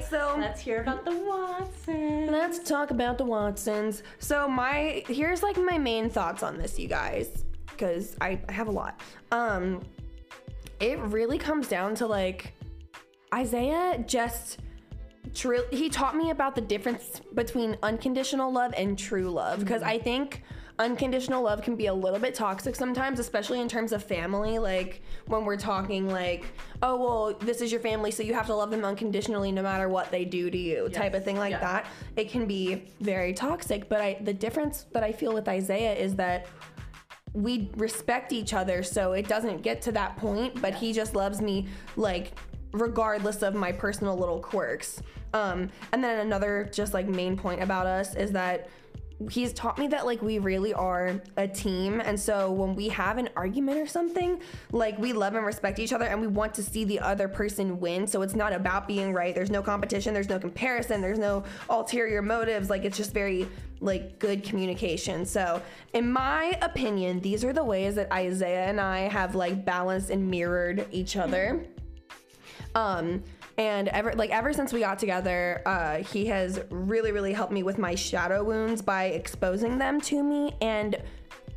So 0.10 0.36
let's 0.38 0.62
hear 0.62 0.82
about 0.82 1.06
the 1.06 1.16
Watsons. 1.18 2.30
Let's 2.30 2.60
talk 2.60 2.92
about 2.92 3.18
the 3.18 3.26
Watsons. 3.26 4.04
So 4.20 4.48
my 4.48 5.04
here's 5.08 5.44
like 5.44 5.58
my 5.58 5.78
main 5.78 6.10
thoughts 6.10 6.44
on 6.44 6.58
this, 6.58 6.80
you 6.80 6.88
guys, 6.88 7.46
because 7.70 8.16
I, 8.22 8.40
I 8.48 8.52
have 8.52 8.68
a 8.68 8.72
lot. 8.72 9.02
Um, 9.32 9.84
it 10.80 11.00
really 11.00 11.38
comes 11.38 11.68
down 11.68 11.96
to 11.96 12.08
like 12.08 12.54
Isaiah 13.34 14.04
just. 14.08 14.60
He 15.72 15.90
taught 15.90 16.16
me 16.16 16.32
about 16.32 16.56
the 16.56 16.62
difference 16.62 17.22
between 17.36 17.78
unconditional 17.84 18.52
love 18.52 18.74
and 18.76 18.98
true 18.98 19.30
love 19.30 19.60
because 19.60 19.84
I 19.84 20.00
think 20.00 20.42
unconditional 20.80 21.44
love 21.44 21.62
can 21.62 21.76
be 21.76 21.88
a 21.88 21.94
little 21.94 22.20
bit 22.20 22.36
toxic 22.36 22.76
sometimes, 22.76 23.20
especially 23.20 23.60
in 23.62 23.68
terms 23.68 23.92
of 23.92 24.04
family. 24.04 24.60
Like 24.60 25.02
when 25.26 25.46
we're 25.46 25.58
talking, 25.58 26.10
like, 26.10 26.46
oh, 26.82 26.96
well, 26.96 27.34
this 27.40 27.62
is 27.62 27.72
your 27.72 27.82
family, 27.82 28.12
so 28.12 28.24
you 28.24 28.34
have 28.34 28.46
to 28.48 28.56
love 28.56 28.72
them 28.72 28.86
unconditionally 28.86 29.52
no 29.52 29.64
matter 29.64 29.90
what 29.90 30.12
they 30.12 30.26
do 30.26 30.50
to 30.50 30.58
you, 30.58 30.90
type 30.90 31.14
of 31.14 31.24
thing 31.24 31.38
like 31.38 31.52
yeah. 31.52 31.60
that. 31.60 31.86
It 32.16 32.30
can 32.30 32.46
be 32.46 32.86
very 33.02 33.34
toxic. 33.34 33.90
But 33.90 34.02
I, 34.02 34.18
the 34.22 34.34
difference 34.34 34.86
that 34.94 35.04
I 35.04 35.12
feel 35.12 35.34
with 35.34 35.48
Isaiah 35.48 35.94
is 35.94 36.16
that 36.16 36.48
we 37.34 37.70
respect 37.76 38.34
each 38.34 38.54
other 38.54 38.82
so 38.82 39.14
it 39.14 39.28
doesn't 39.28 39.62
get 39.62 39.82
to 39.82 39.92
that 39.92 40.18
point 40.18 40.60
but 40.60 40.74
he 40.74 40.92
just 40.92 41.14
loves 41.14 41.40
me 41.40 41.68
like 41.96 42.32
regardless 42.72 43.44
of 43.44 43.54
my 43.54 43.72
personal 43.72 44.18
little 44.18 44.40
quirks 44.40 45.04
um 45.34 45.70
and 45.92 46.04
then 46.04 46.20
another 46.20 46.68
just 46.74 46.94
like 46.94 47.08
main 47.08 47.38
point 47.38 47.62
about 47.62 47.86
us 47.86 48.16
is 48.16 48.32
that 48.32 48.70
he's 49.32 49.52
taught 49.54 49.80
me 49.80 49.88
that 49.88 50.06
like 50.06 50.22
we 50.22 50.38
really 50.38 50.74
are 50.74 51.20
a 51.38 51.48
team. 51.48 52.02
And 52.02 52.20
so 52.20 52.52
when 52.52 52.76
we 52.76 52.90
have 52.90 53.18
an 53.18 53.30
argument 53.36 53.80
or 53.80 53.88
something 53.88 54.40
like 54.72 54.98
we 55.00 55.12
love 55.12 55.34
and 55.34 55.46
respect 55.46 55.80
each 55.80 55.92
other 55.92 56.06
and 56.06 56.22
we 56.22 56.28
want 56.28 56.54
to 56.56 56.64
see 56.64 56.84
the 56.84 57.00
other 57.00 57.28
person 57.28 57.80
win. 57.80 58.06
So 58.06 58.22
it's 58.22 58.36
not 58.36 58.54
about 58.54 58.88
being 58.88 59.14
right. 59.14 59.34
There's 59.34 59.50
no 59.50 59.64
competition. 59.64 60.14
There's 60.14 60.30
no 60.30 60.38
comparison. 60.40 61.02
There's 61.02 61.20
no 61.20 61.44
ulterior 61.70 62.22
motives. 62.22 62.70
Like 62.70 62.86
it's 62.86 62.98
just 62.98 63.12
very 63.12 63.48
like 63.80 64.20
good 64.20 64.44
communication. 64.44 65.26
So 65.26 65.62
in 65.94 66.12
my 66.12 66.58
opinion 66.62 67.20
these 67.20 67.44
are 67.44 67.54
the 67.54 67.64
ways 67.64 67.96
that 67.96 68.12
isaiah 68.12 68.66
and 68.66 68.82
i 68.82 69.00
have 69.02 69.36
like 69.36 69.64
balanced 69.66 70.10
and 70.10 70.30
mirrored 70.30 70.88
each 70.92 71.16
other. 71.16 71.66
Um 72.76 73.24
and 73.58 73.88
ever 73.90 74.14
like 74.14 74.30
ever 74.30 74.54
since 74.54 74.72
we 74.72 74.80
got 74.80 75.00
together 75.00 75.62
uh 75.66 75.98
he 75.98 76.28
has 76.28 76.62
really 76.70 77.12
really 77.12 77.34
helped 77.34 77.52
me 77.52 77.64
with 77.64 77.78
my 77.78 77.96
shadow 77.96 78.44
wounds 78.44 78.82
by 78.82 79.06
exposing 79.06 79.78
them 79.78 80.00
to 80.00 80.22
me 80.22 80.54
and 80.62 80.98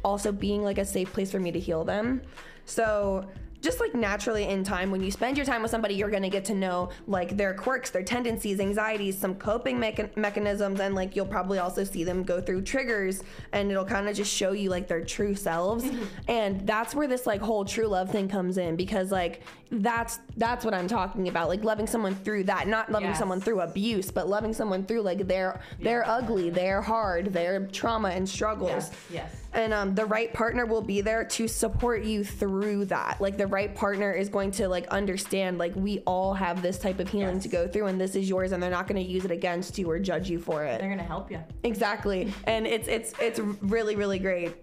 also 0.05 0.33
being 0.33 0.63
like 0.63 0.79
a 0.79 0.85
safe 0.85 1.13
place 1.13 1.31
for 1.31 1.41
me 1.41 1.53
to 1.53 1.61
heal 1.61 1.85
them. 1.85 2.23
So 2.65 3.27
just 3.61 3.79
like 3.79 3.95
naturally 3.95 4.45
in 4.45 4.65
time 4.65 4.91
when 4.91 5.03
you 5.03 5.11
spend 5.11 5.37
your 5.37 5.45
time 5.45 5.61
with 5.61 5.71
somebody 5.71 5.95
you're 5.95 6.09
going 6.09 6.23
to 6.23 6.31
get 6.31 6.47
to 6.47 6.55
know 6.55 6.89
like 7.07 7.37
their 7.37 7.53
quirks 7.53 7.91
their 7.91 8.03
tendencies 8.03 8.59
anxieties 8.59 9.19
some 9.19 9.35
coping 9.35 9.77
mecha- 9.77 10.17
mechanisms 10.17 10.81
and 10.81 10.95
like 10.95 11.15
you'll 11.15 11.27
probably 11.27 11.59
also 11.59 11.85
see 11.85 12.03
them 12.03 12.23
go 12.23 12.41
through 12.41 12.63
triggers 12.63 13.23
and 13.53 13.71
it'll 13.71 13.85
kind 13.85 14.09
of 14.09 14.17
just 14.17 14.33
show 14.33 14.53
you 14.53 14.71
like 14.71 14.89
their 14.89 15.05
true 15.05 15.35
selves. 15.35 15.85
And 16.27 16.67
that's 16.67 16.95
where 16.95 17.07
this 17.07 17.27
like 17.27 17.41
whole 17.43 17.65
true 17.65 17.87
love 17.87 18.11
thing 18.11 18.29
comes 18.29 18.57
in 18.57 18.77
because 18.77 19.13
like 19.13 19.43
that's 19.73 20.19
that's 20.37 20.65
what 20.65 20.75
i'm 20.75 20.89
talking 20.89 21.29
about 21.29 21.49
like 21.49 21.63
loving 21.63 21.87
someone 21.87 22.13
through 22.15 22.43
that 22.43 22.67
not 22.67 22.91
loving 22.91 23.11
Yes. 23.11 23.19
someone 23.21 23.41
through 23.41 23.61
abuse 23.61 24.11
but 24.11 24.29
loving 24.29 24.53
someone 24.53 24.85
through 24.85 25.03
like 25.03 25.29
their 25.29 25.61
they're 25.81 26.05
ugly 26.09 26.51
they're 26.51 26.83
hard 26.83 27.27
their 27.33 27.67
trauma 27.69 28.09
and 28.09 28.29
struggles 28.29 28.71
Yes, 28.71 28.93
yes. 29.13 29.37
and 29.53 29.73
um, 29.73 29.95
the 29.95 30.05
right 30.07 30.33
partner 30.33 30.67
will 30.67 30.83
be 30.83 31.03
there 31.03 31.25
to 31.25 31.47
support 31.47 32.03
you 32.03 32.25
through 32.25 32.87
that 32.87 33.21
like 33.21 33.37
the 33.37 33.47
right 33.47 33.73
partner 33.73 34.11
is 34.13 34.29
going 34.29 34.51
to 34.53 34.69
like 34.69 34.89
understand 34.89 35.59
like 35.59 35.75
we 35.77 36.01
all 36.01 36.35
have 36.35 36.63
this 36.63 36.77
type 36.79 36.99
of 36.99 37.09
healing 37.09 37.35
Yes. 37.37 37.43
to 37.45 37.49
go 37.49 37.69
through 37.69 37.87
and 37.87 38.01
this 38.01 38.17
is 38.17 38.29
yours 38.29 38.51
and 38.51 38.61
they're 38.61 38.71
not 38.73 38.89
going 38.89 39.01
to 39.01 39.09
use 39.09 39.25
it 39.25 39.31
against 39.31 39.79
you 39.79 39.89
or 39.89 40.01
judge 40.01 40.29
you 40.29 40.41
for 40.41 40.65
it 40.65 40.81
They're 40.81 40.91
gonna 40.91 41.05
help 41.05 41.31
you. 41.31 41.39
exactly 41.63 42.35
and 42.45 42.67
it's 42.67 42.89
it's 42.89 43.13
it's 43.21 43.39
really 43.39 43.95
really 43.95 44.19
great 44.19 44.57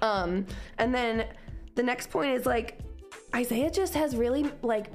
um 0.00 0.46
and 0.78 0.92
then 0.92 1.26
the 1.76 1.82
next 1.82 2.10
point 2.10 2.32
is 2.34 2.44
like 2.44 2.80
isaiah 3.34 3.70
just 3.70 3.94
has 3.94 4.16
really 4.16 4.50
like 4.62 4.90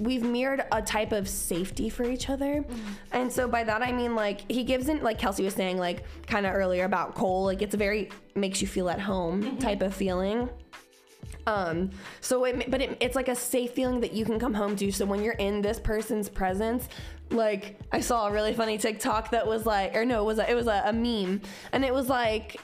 we've 0.00 0.22
mirrored 0.22 0.64
a 0.72 0.80
type 0.80 1.12
of 1.12 1.28
safety 1.28 1.90
for 1.90 2.04
each 2.04 2.30
other. 2.30 2.64
And 3.12 3.30
so 3.30 3.46
by 3.46 3.62
that 3.64 3.82
i 3.82 3.92
mean 3.92 4.14
like 4.14 4.50
he 4.50 4.64
gives 4.64 4.88
in 4.88 5.02
like 5.02 5.18
kelsey 5.18 5.44
was 5.44 5.54
saying 5.54 5.78
like 5.78 6.04
kind 6.26 6.46
of 6.46 6.54
earlier 6.54 6.84
about 6.84 7.14
cole 7.14 7.44
like 7.44 7.60
it's 7.62 7.74
a 7.74 7.76
very 7.76 8.10
makes 8.34 8.62
you 8.62 8.66
feel 8.66 8.88
at 8.88 8.98
home 9.00 9.58
type 9.58 9.82
of 9.82 9.94
feeling. 9.94 10.48
Um 11.46 11.90
so 12.20 12.44
it 12.44 12.70
but 12.70 12.80
it, 12.80 12.96
it's 13.00 13.14
like 13.14 13.28
a 13.28 13.36
safe 13.36 13.72
feeling 13.72 14.00
that 14.00 14.12
you 14.12 14.24
can 14.24 14.38
come 14.38 14.54
home 14.54 14.74
to. 14.76 14.90
So 14.90 15.04
when 15.04 15.22
you're 15.22 15.34
in 15.34 15.60
this 15.60 15.78
person's 15.78 16.28
presence 16.28 16.88
like 17.32 17.78
i 17.92 18.00
saw 18.00 18.26
a 18.26 18.32
really 18.32 18.52
funny 18.52 18.76
tiktok 18.76 19.30
that 19.30 19.46
was 19.46 19.64
like 19.64 19.94
or 19.94 20.04
no 20.04 20.22
it 20.22 20.24
was 20.24 20.40
a, 20.40 20.50
it 20.50 20.54
was 20.54 20.66
a, 20.66 20.82
a 20.86 20.92
meme. 20.92 21.42
And 21.72 21.84
it 21.84 21.94
was 21.94 22.08
like 22.08 22.58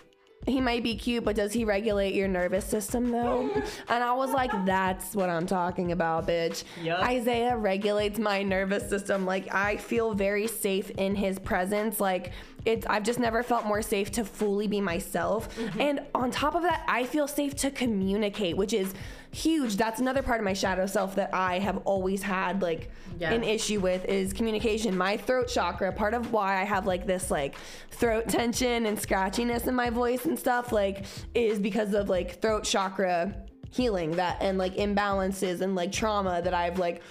he 0.46 0.60
might 0.60 0.82
be 0.82 0.96
cute 0.96 1.24
but 1.24 1.36
does 1.36 1.52
he 1.52 1.64
regulate 1.64 2.14
your 2.14 2.28
nervous 2.28 2.64
system 2.64 3.10
though? 3.10 3.50
And 3.88 4.02
i 4.02 4.12
was 4.12 4.30
like 4.30 4.50
that's 4.64 5.14
what 5.14 5.28
i'm 5.28 5.46
talking 5.46 5.92
about 5.92 6.26
bitch. 6.26 6.64
Yup. 6.82 7.00
isaiah 7.00 7.56
regulates 7.56 8.18
my 8.18 8.42
nervous 8.42 8.88
system. 8.88 9.26
Like 9.26 9.52
i 9.54 9.76
feel 9.76 10.14
very 10.14 10.46
safe 10.46 10.90
in 10.90 11.14
his 11.14 11.38
presence. 11.38 12.00
Like 12.00 12.32
it's 12.66 12.84
I've 12.86 13.04
just 13.04 13.18
never 13.18 13.42
felt 13.42 13.64
more 13.64 13.80
safe 13.80 14.10
to 14.12 14.24
fully 14.24 14.66
be 14.66 14.80
myself. 14.80 15.56
Mm-hmm. 15.56 15.80
And 15.80 16.00
on 16.14 16.30
top 16.30 16.54
of 16.54 16.62
that, 16.62 16.84
I 16.88 17.04
feel 17.04 17.28
safe 17.28 17.54
to 17.56 17.70
communicate, 17.70 18.56
which 18.56 18.72
is 18.72 18.92
huge. 19.36 19.76
That's 19.76 20.00
another 20.00 20.22
part 20.22 20.40
of 20.40 20.44
my 20.44 20.52
shadow 20.54 20.86
self 20.86 21.14
that 21.16 21.30
I 21.34 21.58
have 21.58 21.78
always 21.84 22.22
had 22.22 22.62
like 22.62 22.90
Yeah. 23.18 23.32
an 23.32 23.44
issue 23.44 23.80
with 23.80 24.04
is 24.06 24.32
communication. 24.32 24.96
My 24.96 25.16
throat 25.16 25.48
chakra, 25.48 25.92
part 25.92 26.14
of 26.14 26.32
why 26.32 26.60
I 26.60 26.64
have 26.64 26.86
like 26.86 27.06
this 27.06 27.30
like 27.30 27.54
throat 27.90 28.28
tension 28.28 28.86
and 28.86 28.96
scratchiness 28.98 29.66
in 29.68 29.74
my 29.74 29.90
voice 29.90 30.24
and 30.24 30.38
stuff 30.38 30.72
like 30.72 31.04
is 31.34 31.58
because 31.58 31.92
of 31.94 32.08
like 32.08 32.40
throat 32.40 32.64
chakra 32.64 33.34
healing 33.70 34.12
that 34.12 34.38
and 34.40 34.56
like 34.58 34.74
imbalances 34.76 35.60
and 35.60 35.74
like 35.74 35.92
trauma 35.92 36.40
that 36.42 36.54
I've 36.54 36.78
like 36.78 37.02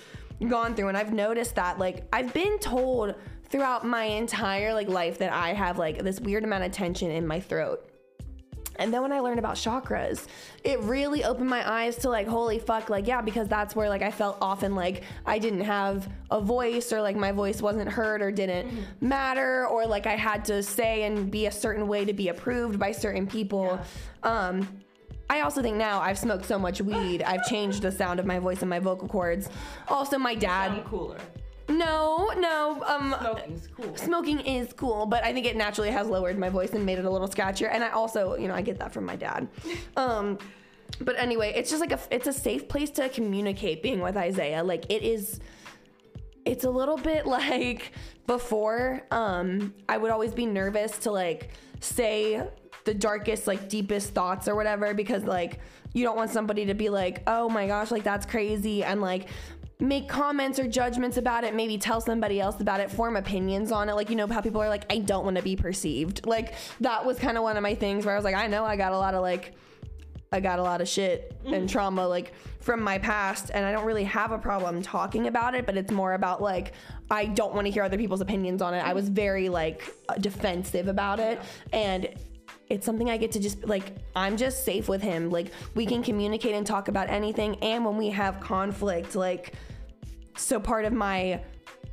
gone 0.50 0.74
through 0.75 0.88
and 0.89 0.98
I've 0.98 1.13
noticed 1.13 1.55
that 1.55 1.77
like 1.79 2.08
I've 2.12 2.34
been 2.34 2.58
told 2.60 3.15
throughout 3.50 3.86
my 3.86 4.03
entire 4.03 4.74
like 4.74 4.88
life 4.89 5.20
that 5.20 5.32
I 5.32 5.53
have 5.53 5.77
like 5.77 6.03
this 6.03 6.20
weird 6.20 6.44
amount 6.44 6.63
of 6.63 6.72
tension 6.72 7.12
in 7.12 7.27
my 7.27 7.39
throat. 7.39 7.88
And 8.77 8.94
then 8.94 9.01
when 9.01 9.12
I 9.12 9.20
learned 9.20 9.39
about 9.39 9.55
chakras, 9.55 10.27
it 10.63 10.79
really 10.82 11.24
opened 11.24 11.50
my 11.50 11.70
eyes 11.70 11.96
to 11.98 12.10
like, 12.10 12.27
holy 12.27 12.60
fuck, 12.60 12.89
like, 12.89 13.08
yeah, 13.08 13.22
because 13.22 13.48
that's 13.48 13.75
where 13.75 13.89
like 13.89 14.01
I 14.01 14.12
felt 14.12 14.38
often 14.41 14.75
like 14.75 15.03
I 15.25 15.39
didn't 15.39 15.62
have 15.62 16.10
a 16.32 16.41
voice 16.41 16.91
or 16.91 17.01
like 17.01 17.15
my 17.15 17.32
voice 17.32 17.62
wasn't 17.62 17.89
heard 17.89 18.22
or 18.22 18.32
didn't 18.32 18.72
matter 19.01 19.67
or 19.67 19.86
like 19.86 20.08
I 20.08 20.15
had 20.15 20.46
to 20.46 20.62
say 20.63 21.03
and 21.03 21.32
be 21.32 21.46
a 21.46 21.51
certain 21.51 21.88
way 21.88 22.05
to 22.05 22.13
be 22.13 22.29
approved 22.29 22.79
by 22.79 22.91
certain 22.91 23.27
people. 23.27 23.79
Um, 24.24 24.67
I 25.29 25.41
also 25.41 25.62
think 25.62 25.77
now 25.77 26.01
I've 26.01 26.20
smoked 26.20 26.46
so 26.46 26.60
much 26.60 26.82
weed, 26.82 27.24
I've 27.24 27.44
changed 27.46 27.82
the 27.82 27.91
sound 27.91 28.20
of 28.20 28.25
my 28.25 28.39
voice 28.39 28.62
and 28.62 28.70
my 28.70 28.79
vocal 28.79 29.08
cords. 29.08 29.50
Also, 29.88 30.17
my 30.17 30.36
dad. 30.36 30.84
Cooler. 30.86 31.17
No, 31.67 32.31
no. 32.38 32.84
Um, 32.86 33.15
Smoking's 33.19 33.67
cool. 33.75 33.95
smoking 33.95 34.39
is 34.41 34.74
cool, 34.74 35.05
but 35.05 35.24
I 35.24 35.34
think 35.34 35.45
it 35.45 35.55
naturally 35.55 35.91
has 35.91 36.07
lowered 36.07 36.38
my 36.38 36.50
voice 36.50 36.72
and 36.72 36.86
made 36.86 37.00
it 37.00 37.05
a 37.05 37.10
little 37.10 37.27
scratchier. 37.27 37.69
And 37.72 37.84
I 37.84 37.89
also, 37.89 38.36
you 38.36 38.48
know, 38.48 38.53
I 38.53 38.62
get 38.62 38.79
that 38.79 38.93
from 38.93 39.05
my 39.05 39.15
dad. 39.15 39.48
Um, 39.98 40.38
but 41.01 41.17
anyway, 41.17 41.51
it's 41.55 41.69
just 41.69 41.81
like 41.81 41.91
a, 41.91 42.00
it's 42.12 42.27
a 42.27 42.34
safe 42.34 42.67
place 42.67 42.89
to 42.91 43.10
communicate 43.10 43.81
being 43.81 44.01
with 44.01 44.15
Isaiah. 44.15 44.63
Like 44.63 44.86
it 44.89 45.03
is, 45.03 45.39
it's 46.45 46.63
a 46.63 46.69
little 46.69 46.98
bit 46.98 47.25
like 47.25 47.91
before, 48.27 49.03
um, 49.12 49.74
I 49.89 49.98
would 49.98 50.12
always 50.12 50.34
be 50.34 50.45
nervous 50.45 50.98
to 51.00 51.12
like 51.12 51.51
say 51.79 52.41
the 52.84 52.93
darkest, 52.93 53.48
like 53.48 53.67
deepest 53.67 54.13
thoughts 54.13 54.48
or 54.48 54.55
whatever, 54.55 54.93
because 54.93 55.24
like 55.24 55.60
you 55.93 56.03
don't 56.03 56.17
want 56.17 56.29
somebody 56.29 56.65
to 56.65 56.74
be 56.74 56.89
like, 56.89 57.24
oh 57.25 57.48
my 57.50 57.67
gosh, 57.67 57.89
like 57.89 58.03
that's 58.03 58.25
crazy. 58.25 58.84
And 58.84 59.01
like, 59.01 59.29
make 59.79 60.08
comments 60.08 60.58
or 60.58 60.67
judgments 60.67 61.17
about 61.17 61.44
it, 61.44 61.53
maybe 61.53 61.77
tell 61.77 62.00
somebody 62.00 62.39
else 62.39 62.60
about 62.62 62.79
it, 62.79 62.89
form 62.89 63.17
opinions 63.17 63.72
on 63.72 63.89
it. 63.89 63.94
Like, 63.94 64.10
you 64.10 64.15
know, 64.15 64.27
how 64.27 64.41
people 64.41 64.62
are 64.62 64.70
like, 64.70 64.86
I 64.91 65.00
don't 65.00 65.25
want 65.25 65.38
to 65.38 65.44
be 65.44 65.55
perceived. 65.55 66.25
Like, 66.25 66.53
that 66.79 67.05
was 67.05 67.20
kind 67.20 67.38
of 67.38 67.44
one 67.44 67.58
of 67.58 67.63
my 67.63 67.75
things 67.75 68.05
where 68.05 68.13
I 68.15 68.17
was 68.17 68.24
like, 68.24 68.36
I 68.36 68.48
know 68.48 68.63
I 68.63 68.77
got 68.77 68.94
a 68.94 68.98
lot 68.98 69.13
of 69.13 69.22
like, 69.22 69.53
I 70.32 70.39
got 70.39 70.60
a 70.60 70.63
lot 70.63 70.82
of 70.82 70.88
shit 70.88 71.38
and 71.46 71.53
mm-hmm. 71.53 71.65
trauma 71.67 72.08
like 72.08 72.34
from 72.60 72.82
my 72.82 72.98
past, 72.98 73.51
and 73.53 73.63
I 73.65 73.72
don't 73.72 73.86
really 73.86 74.03
have 74.05 74.32
a 74.32 74.38
problem 74.38 74.82
talking 74.82 75.27
about 75.27 75.55
it, 75.55 75.65
but 75.65 75.77
it's 75.77 75.91
more 75.91 76.13
about 76.13 76.41
like, 76.41 76.74
I 77.12 77.25
don't 77.25 77.53
want 77.53 77.67
to 77.67 77.72
hear 77.72 77.84
other 77.84 77.98
people's 77.98 78.22
opinions 78.22 78.62
on 78.62 78.74
it. 78.74 78.79
I 78.79 78.88
mm-hmm. 78.88 78.96
was 78.96 79.10
very 79.10 79.50
like 79.50 79.84
defensive 80.20 80.88
about 80.88 81.20
it. 81.20 81.39
And 81.72 82.10
it's 82.69 82.86
something 82.86 83.10
I 83.10 83.17
get 83.17 83.31
to 83.34 83.39
just 83.39 83.65
like 83.65 83.93
I'm 84.15 84.38
just 84.38 84.65
safe 84.65 84.89
with 84.89 85.01
him. 85.01 85.29
Like 85.29 85.51
we 85.75 85.86
can 85.86 86.03
communicate 86.03 86.55
and 86.55 86.65
talk 86.65 86.88
about 86.88 87.10
anything 87.10 87.55
and 87.62 87.86
when 87.86 87.98
we 87.98 88.10
have 88.10 88.39
conflict 88.39 89.15
like 89.15 89.53
so 90.38 90.60
part 90.60 90.86
of 90.86 90.93
my 90.93 91.41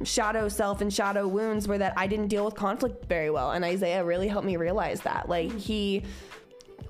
shadow 0.02 0.49
self 0.49 0.81
and 0.81 0.93
shadow 0.93 1.29
wounds 1.29 1.69
were 1.69 1.79
that 1.79 1.93
I 1.97 2.07
didn't 2.07 2.29
deal 2.29 2.45
with 2.45 2.55
conflict 2.55 3.07
very 3.07 3.31
well 3.31 3.52
and 3.52 3.64
Isaiah 3.64 4.05
really 4.05 4.29
helped 4.29 4.47
me 4.47 4.57
realize 4.57 5.00
that. 5.02 5.29
Like 5.29 5.52
he 5.59 6.02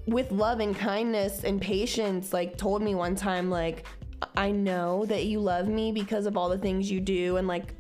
with 0.06 0.32
love 0.32 0.60
and 0.60 0.76
kindness 0.76 1.44
and 1.44 1.60
patience 1.60 2.32
like 2.32 2.56
told 2.56 2.82
me 2.82 2.94
one 2.94 3.14
time 3.14 3.50
like 3.50 3.86
I 4.36 4.50
know 4.50 5.04
that 5.06 5.24
you 5.24 5.40
love 5.40 5.68
me 5.68 5.92
because 5.92 6.26
of 6.26 6.36
all 6.36 6.48
the 6.48 6.58
things 6.58 6.90
you 6.90 7.00
do 7.00 7.36
and 7.36 7.48
like 7.48 7.74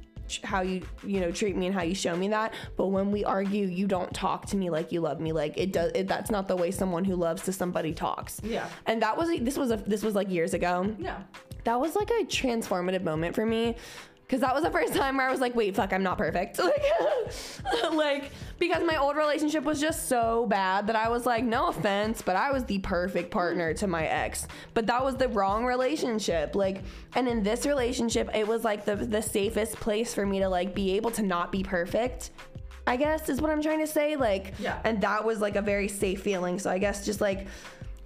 how 0.44 0.62
you 0.62 0.82
you 1.04 1.20
know 1.20 1.30
treat 1.30 1.56
me 1.56 1.66
and 1.66 1.74
how 1.74 1.82
you 1.82 1.94
show 1.94 2.16
me 2.16 2.28
that. 2.28 2.54
But 2.76 2.88
when 2.88 3.10
we 3.10 3.24
argue 3.24 3.66
you 3.66 3.86
don't 3.86 4.12
talk 4.14 4.46
to 4.46 4.56
me 4.56 4.70
like 4.70 4.92
you 4.92 5.00
love 5.00 5.20
me. 5.20 5.32
Like 5.32 5.56
it 5.56 5.72
does 5.72 5.92
it, 5.94 6.08
that's 6.08 6.30
not 6.30 6.48
the 6.48 6.56
way 6.56 6.70
someone 6.70 7.04
who 7.04 7.16
loves 7.16 7.42
to 7.42 7.52
somebody 7.52 7.92
talks. 7.92 8.40
Yeah. 8.42 8.68
and 8.86 9.02
that 9.02 9.16
was 9.16 9.28
this 9.40 9.56
was 9.56 9.70
a 9.70 9.76
this 9.76 10.02
was 10.02 10.14
like 10.14 10.30
years 10.30 10.54
ago. 10.54 10.94
Yeah. 10.98 11.22
that 11.64 11.80
was 11.80 11.94
like 11.96 12.10
a 12.10 12.24
transformative 12.24 13.02
moment 13.02 13.34
for 13.34 13.46
me 13.46 13.76
because 14.32 14.40
that 14.40 14.54
was 14.54 14.64
the 14.64 14.70
first 14.70 14.94
time 14.94 15.18
where 15.18 15.28
I 15.28 15.30
was 15.30 15.42
like, 15.42 15.54
wait, 15.54 15.76
fuck, 15.76 15.92
I'm 15.92 16.02
not 16.02 16.16
perfect. 16.16 16.58
Like, 16.62 17.92
like, 17.92 18.30
because 18.58 18.82
my 18.82 18.96
old 18.96 19.14
relationship 19.14 19.62
was 19.62 19.78
just 19.78 20.08
so 20.08 20.46
bad 20.46 20.86
that 20.86 20.96
I 20.96 21.10
was 21.10 21.26
like, 21.26 21.44
no 21.44 21.66
offense, 21.68 22.22
but 22.22 22.34
I 22.34 22.50
was 22.50 22.64
the 22.64 22.78
perfect 22.78 23.30
partner 23.30 23.74
to 23.74 23.86
my 23.86 24.06
ex. 24.06 24.46
But 24.72 24.86
that 24.86 25.04
was 25.04 25.16
the 25.16 25.28
wrong 25.28 25.66
relationship. 25.66 26.54
Like, 26.54 26.82
and 27.14 27.28
in 27.28 27.42
this 27.42 27.66
relationship, 27.66 28.30
it 28.34 28.48
was 28.48 28.64
like 28.64 28.86
the 28.86 28.96
the 28.96 29.20
safest 29.20 29.76
place 29.76 30.14
for 30.14 30.24
me 30.24 30.38
to 30.38 30.48
like 30.48 30.74
be 30.74 30.92
able 30.92 31.10
to 31.10 31.22
not 31.22 31.52
be 31.52 31.62
perfect. 31.62 32.30
I 32.86 32.96
guess 32.96 33.28
is 33.28 33.38
what 33.42 33.50
I'm 33.50 33.60
trying 33.60 33.80
to 33.80 33.86
say. 33.86 34.16
Like, 34.16 34.54
Yeah. 34.58 34.78
and 34.84 34.98
that 35.02 35.26
was 35.26 35.40
like 35.42 35.56
a 35.56 35.62
very 35.62 35.88
safe 35.88 36.22
feeling. 36.22 36.58
So 36.58 36.70
I 36.70 36.78
guess 36.78 37.04
just 37.04 37.20
like 37.20 37.48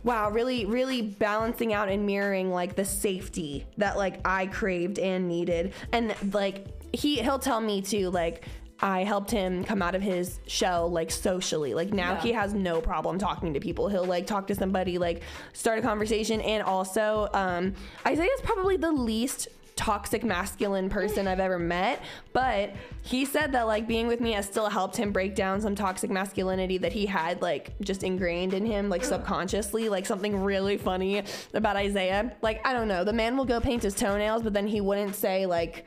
wow 0.06 0.30
really 0.30 0.64
really 0.64 1.02
balancing 1.02 1.74
out 1.74 1.90
and 1.90 2.06
mirroring 2.06 2.50
like 2.50 2.74
the 2.76 2.84
safety 2.84 3.66
that 3.76 3.98
like 3.98 4.20
i 4.24 4.46
craved 4.46 4.98
and 4.98 5.28
needed 5.28 5.74
and 5.92 6.14
like 6.32 6.66
he 6.94 7.16
he'll 7.16 7.38
tell 7.38 7.60
me 7.60 7.82
too 7.82 8.08
like 8.08 8.46
I 8.78 9.04
helped 9.04 9.30
him 9.30 9.64
come 9.64 9.80
out 9.80 9.94
of 9.94 10.02
his 10.02 10.38
shell 10.46 10.90
like 10.90 11.10
socially. 11.10 11.72
Like 11.72 11.94
now 11.94 12.12
Yeah. 12.12 12.20
he 12.20 12.32
has 12.32 12.52
no 12.52 12.82
problem 12.82 13.18
talking 13.18 13.54
to 13.54 13.58
people. 13.58 13.88
He'll 13.88 14.04
like 14.04 14.26
talk 14.26 14.46
to 14.48 14.54
somebody, 14.54 14.98
like 14.98 15.22
start 15.54 15.78
a 15.78 15.82
conversation. 15.82 16.42
And 16.42 16.62
also, 16.62 17.30
um, 17.32 17.72
Isaiah's 18.06 18.40
probably 18.42 18.76
the 18.76 18.92
least 18.92 19.48
toxic 19.76 20.24
masculine 20.24 20.88
person 20.88 21.28
I've 21.28 21.38
ever 21.38 21.58
met. 21.58 22.02
But 22.32 22.74
he 23.02 23.24
said 23.24 23.52
that 23.52 23.66
like 23.66 23.86
being 23.86 24.06
with 24.08 24.20
me 24.20 24.32
has 24.32 24.46
still 24.46 24.68
helped 24.68 24.96
him 24.96 25.12
break 25.12 25.34
down 25.34 25.60
some 25.60 25.74
toxic 25.74 26.10
masculinity 26.10 26.78
that 26.78 26.92
he 26.92 27.06
had 27.06 27.42
like 27.42 27.78
just 27.80 28.02
ingrained 28.02 28.54
in 28.54 28.64
him, 28.66 28.88
like 28.88 29.04
subconsciously. 29.04 29.88
Like 29.88 30.06
something 30.06 30.42
really 30.42 30.78
funny 30.78 31.22
about 31.54 31.76
Isaiah. 31.76 32.34
Like, 32.42 32.66
I 32.66 32.72
don't 32.72 32.88
know, 32.88 33.04
the 33.04 33.12
man 33.12 33.36
will 33.36 33.44
go 33.44 33.60
paint 33.60 33.82
his 33.82 33.94
toenails, 33.94 34.42
but 34.42 34.52
then 34.52 34.66
he 34.66 34.80
wouldn't 34.80 35.14
say 35.14 35.46
like 35.46 35.86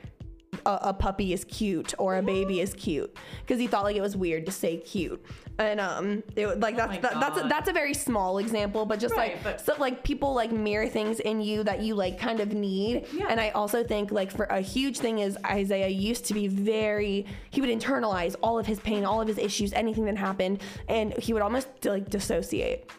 a, 0.82 0.88
a 0.90 0.94
puppy 0.94 1.32
is 1.32 1.44
cute 1.44 1.94
or 1.98 2.16
a 2.16 2.22
baby 2.22 2.60
is 2.60 2.74
cute 2.74 3.14
because 3.40 3.58
he 3.60 3.66
thought 3.66 3.84
like 3.84 3.96
it 3.96 4.00
was 4.00 4.16
weird 4.16 4.46
to 4.46 4.52
say 4.52 4.76
cute 4.78 5.22
and 5.58 5.78
um 5.80 6.22
it 6.36 6.58
like 6.60 6.76
that's 6.76 6.88
my 6.92 6.98
that, 6.98 7.14
that's 7.20 7.38
a, 7.38 7.40
God. 7.42 7.50
that's 7.50 7.68
a 7.68 7.72
very 7.72 7.94
small 7.94 8.38
example 8.38 8.86
but 8.86 8.98
just 8.98 9.14
Right, 9.14 9.32
like 9.34 9.42
but- 9.44 9.60
so 9.60 9.74
like 9.78 10.02
people 10.04 10.32
like 10.34 10.52
mirror 10.52 10.88
things 10.88 11.20
in 11.20 11.40
you 11.40 11.62
that 11.64 11.80
you 11.80 11.94
like 11.94 12.18
kind 12.18 12.40
of 12.40 12.52
need 12.52 13.06
Yeah. 13.12 13.26
and 13.30 13.40
i 13.40 13.50
also 13.50 13.82
think 13.84 14.10
like 14.10 14.30
for 14.30 14.44
a 14.46 14.60
huge 14.60 14.98
thing 14.98 15.18
is 15.18 15.36
isaiah 15.44 15.88
used 15.88 16.24
to 16.26 16.34
be 16.34 16.48
very 16.48 17.26
he 17.50 17.60
would 17.60 17.70
internalize 17.70 18.36
all 18.42 18.58
of 18.58 18.66
his 18.66 18.80
pain 18.80 19.04
all 19.04 19.20
of 19.20 19.28
his 19.28 19.38
issues 19.38 19.72
anything 19.72 20.04
that 20.06 20.16
happened 20.16 20.60
and 20.88 21.12
he 21.18 21.32
would 21.32 21.42
almost 21.42 21.68
like 21.84 22.08
dissociate 22.08 22.90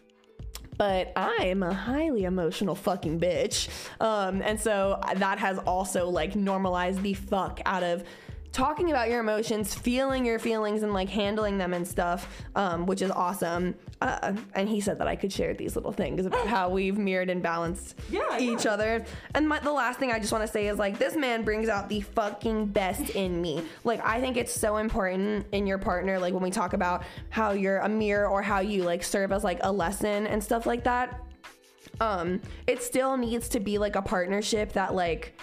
but 0.82 1.14
I'm 1.16 1.62
a 1.62 1.72
highly 1.72 2.24
emotional 2.24 2.74
fucking 2.74 3.20
bitch. 3.20 3.70
Um, 4.00 4.42
and 4.42 4.60
so 4.60 5.00
that 5.18 5.38
has 5.38 5.60
also 5.60 6.10
like 6.10 6.36
normalized 6.36 7.04
the 7.04 7.14
fuck 7.14 7.62
out 7.68 7.84
of 7.84 8.04
talking 8.52 8.90
about 8.90 9.10
your 9.10 9.20
emotions, 9.22 9.74
feeling 9.74 10.26
your 10.26 10.38
feelings, 10.40 10.84
and 10.84 10.94
like 10.94 11.08
handling 11.10 11.58
them 11.58 11.74
and 11.74 11.88
stuff, 11.88 12.44
um, 12.56 12.86
which 12.86 13.02
is 13.02 13.10
awesome. 13.12 13.76
Uh, 14.02 14.34
and 14.56 14.68
he 14.68 14.82
said 14.82 15.00
that 15.00 15.08
I 15.08 15.16
could 15.16 15.32
share 15.32 15.54
these 15.54 15.76
little 15.76 15.92
things 15.94 16.26
about 16.26 16.48
how 16.48 16.68
we've 16.70 16.98
mirrored 16.98 17.30
and 17.30 17.42
balanced 17.42 17.98
Yeah, 18.10 18.40
each 18.40 18.66
yeah. 18.66 18.72
other. 18.72 19.06
And 19.36 19.48
my, 19.48 19.60
the 19.60 19.72
last 19.72 20.00
thing 20.00 20.12
I 20.12 20.20
just 20.20 20.32
want 20.34 20.46
to 20.46 20.52
say 20.52 20.68
is 20.68 20.78
like 20.78 20.98
this 21.00 21.16
man 21.16 21.44
brings 21.44 21.70
out 21.70 21.88
the 21.88 22.02
fucking 22.02 22.66
best 22.68 23.12
in 23.12 23.42
me. 23.42 23.64
Like 23.84 24.06
I 24.06 24.20
think 24.20 24.36
it's 24.38 24.52
so 24.54 24.78
important 24.78 25.46
in 25.52 25.66
your 25.66 25.78
partner, 25.78 26.20
like 26.20 26.34
when 26.34 26.44
we 26.44 26.52
talk 26.52 26.74
about 26.74 27.04
how 27.30 27.52
you're 27.52 27.78
a 27.80 27.90
mirror 27.90 28.28
or 28.28 28.42
how 28.42 28.60
you 28.60 28.84
like 28.84 29.04
serve 29.04 29.32
as 29.32 29.44
like 29.44 29.60
a 29.62 29.72
lesson 29.72 30.28
and 30.28 30.44
stuff 30.44 30.66
like 30.66 30.84
that 30.84 31.22
um 32.00 32.40
it 32.68 32.82
still 32.82 33.18
needs 33.18 33.50
to 33.50 33.60
be 33.60 33.78
like 33.78 33.96
a 33.96 34.02
partnership 34.02 34.72
that 34.74 34.96
like 34.96 35.38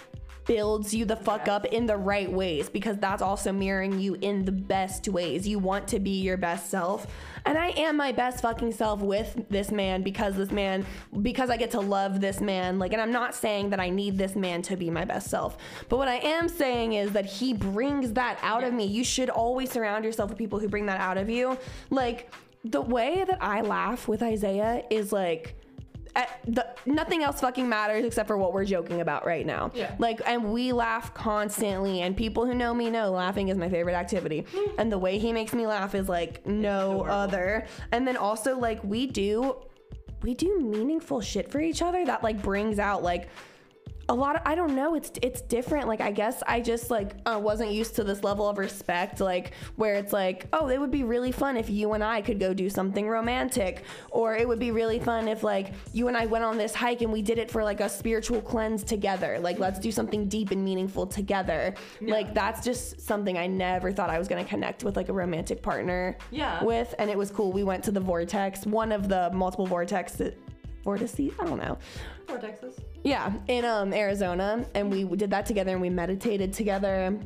builds 0.49 0.95
you 0.95 1.05
the 1.05 1.15
fuck 1.15 1.47
up 1.47 1.63
in 1.65 1.85
the 1.85 1.95
right 1.95 2.31
ways 2.31 2.69
because 2.69 2.97
that's 2.97 3.21
also 3.21 3.51
mirroring 3.51 3.99
you 3.99 4.17
in 4.21 4.45
the 4.45 4.51
best 4.51 5.07
ways. 5.07 5.47
You 5.47 5.59
want 5.59 5.87
to 5.89 5.99
be 5.99 6.21
your 6.21 6.37
best 6.37 6.71
self. 6.71 7.05
And 7.45 7.55
I 7.55 7.67
am 7.77 7.95
my 7.95 8.11
best 8.11 8.41
fucking 8.41 8.71
self 8.71 8.99
with 8.99 9.45
this 9.49 9.69
man 9.69 10.01
because 10.01 10.35
this 10.35 10.49
man 10.49 10.87
because 11.21 11.51
I 11.51 11.57
get 11.57 11.69
to 11.71 11.79
love 11.79 12.19
this 12.19 12.41
man. 12.41 12.79
Like 12.79 12.93
and 12.93 13.01
I'm 13.01 13.11
not 13.11 13.35
saying 13.35 13.69
that 13.69 13.79
I 13.79 13.91
need 13.91 14.17
this 14.17 14.35
man 14.35 14.63
to 14.63 14.75
be 14.75 14.89
my 14.89 15.05
best 15.05 15.29
self. 15.29 15.55
But 15.87 15.97
what 15.97 16.07
I 16.07 16.15
am 16.15 16.49
saying 16.49 16.93
is 16.93 17.11
that 17.11 17.27
he 17.27 17.53
brings 17.53 18.13
that 18.13 18.39
out 18.41 18.63
of 18.63 18.73
me. 18.73 18.85
You 18.85 19.03
should 19.03 19.29
always 19.29 19.69
surround 19.69 20.03
yourself 20.03 20.31
with 20.31 20.39
people 20.39 20.57
who 20.57 20.67
bring 20.67 20.87
that 20.87 20.99
out 20.99 21.19
of 21.19 21.29
you. 21.29 21.59
Like 21.91 22.33
the 22.63 22.81
way 22.81 23.23
that 23.23 23.37
I 23.39 23.61
laugh 23.61 24.07
with 24.07 24.23
Isaiah 24.23 24.83
is 24.89 25.13
like 25.13 25.58
the, 26.45 26.65
nothing 26.85 27.23
else 27.23 27.41
fucking 27.41 27.67
matters 27.67 28.05
except 28.05 28.27
for 28.27 28.37
what 28.37 28.53
we're 28.53 28.65
joking 28.65 29.01
about 29.01 29.25
right 29.25 29.45
now. 29.45 29.71
Yeah. 29.73 29.95
Like, 29.99 30.21
and 30.25 30.51
we 30.51 30.71
laugh 30.71 31.13
constantly, 31.13 32.01
and 32.01 32.15
people 32.15 32.45
who 32.45 32.53
know 32.53 32.73
me 32.73 32.89
know 32.89 33.11
laughing 33.11 33.49
is 33.49 33.57
my 33.57 33.69
favorite 33.69 33.95
activity. 33.95 34.45
Hmm. 34.51 34.79
and 34.79 34.91
the 34.91 34.97
way 34.97 35.17
he 35.17 35.33
makes 35.33 35.53
me 35.53 35.67
laugh 35.67 35.95
is 35.95 36.09
like 36.09 36.45
no 36.45 37.03
other. 37.03 37.67
And 37.91 38.07
then 38.07 38.17
also, 38.17 38.57
like, 38.57 38.83
we 38.83 39.05
do, 39.07 39.55
we 40.21 40.33
do 40.33 40.59
meaningful 40.59 41.21
shit 41.21 41.51
for 41.51 41.59
each 41.59 41.81
other 41.81 42.05
that 42.05 42.23
like 42.23 42.41
brings 42.41 42.79
out 42.79 43.03
like 43.03 43.29
a 44.09 44.13
lot 44.13 44.35
of 44.35 44.41
I 44.45 44.55
don't 44.55 44.75
know 44.75 44.95
it's 44.95 45.11
it's 45.21 45.41
different. 45.41 45.87
Like 45.87 46.01
I 46.01 46.11
guess 46.11 46.41
I 46.47 46.59
just 46.59 46.89
like 46.89 47.15
uh, 47.25 47.39
wasn't 47.41 47.71
used 47.71 47.95
to 47.95 48.03
this 48.03 48.23
level 48.23 48.49
of 48.49 48.57
respect 48.57 49.19
like 49.21 49.53
where 49.75 49.93
it's 49.95 50.11
like 50.11 50.47
oh 50.51 50.67
it 50.67 50.79
would 50.79 50.91
be 50.91 51.03
really 51.03 51.31
fun 51.31 51.55
if 51.55 51.69
you 51.69 51.93
and 51.93 52.03
I 52.03 52.21
could 52.21 52.39
go 52.39 52.53
do 52.53 52.69
something 52.69 53.07
romantic. 53.07 53.83
Or 54.09 54.35
it 54.35 54.47
would 54.47 54.59
be 54.59 54.71
really 54.71 54.99
fun 54.99 55.27
if 55.27 55.43
like 55.43 55.73
you 55.93 56.07
and 56.07 56.17
I 56.17 56.25
went 56.25 56.43
on 56.43 56.57
this 56.57 56.73
hike 56.73 57.01
and 57.01 57.11
we 57.13 57.21
did 57.21 57.37
it 57.37 57.49
for 57.51 57.63
like 57.63 57.79
a 57.81 57.87
spiritual 57.87 58.41
cleanse 58.41 58.83
together. 58.83 59.39
Like 59.39 59.59
let's 59.59 59.79
do 59.79 59.91
something 59.91 60.27
deep 60.27 60.51
and 60.51 60.63
meaningful 60.65 61.05
together. 61.07 61.75
Like 62.01 62.33
that's 62.33 62.63
just 62.65 62.99
something 62.99 63.37
I 63.37 63.47
never 63.47 63.91
thought 63.91 64.09
I 64.09 64.17
was 64.17 64.27
going 64.27 64.43
to 64.43 64.49
connect 64.49 64.83
with 64.83 64.97
like 64.97 65.09
a 65.09 65.13
romantic 65.13 65.61
partner 65.61 66.17
Yeah. 66.31 66.63
with. 66.63 66.93
And 66.97 67.09
it 67.09 67.17
was 67.17 67.29
cool. 67.31 67.51
We 67.51 67.63
went 67.63 67.83
to 67.85 67.91
the 67.91 67.99
vortex 68.01 68.65
one 68.65 68.91
of 68.91 69.07
the 69.07 69.29
multiple 69.33 69.67
vortex 69.67 70.19
vortices 70.83 71.31
I 71.39 71.45
don't 71.45 71.57
know 71.57 71.77
Vortexes. 72.27 72.79
yeah, 73.03 73.33
in 73.47 73.65
um 73.65 73.93
Arizona, 73.93 74.65
and 74.75 74.91
we 74.91 75.03
did 75.15 75.31
that 75.31 75.45
together, 75.45 75.71
and 75.71 75.81
we 75.81 75.89
meditated 75.89 76.53
together, 76.53 77.17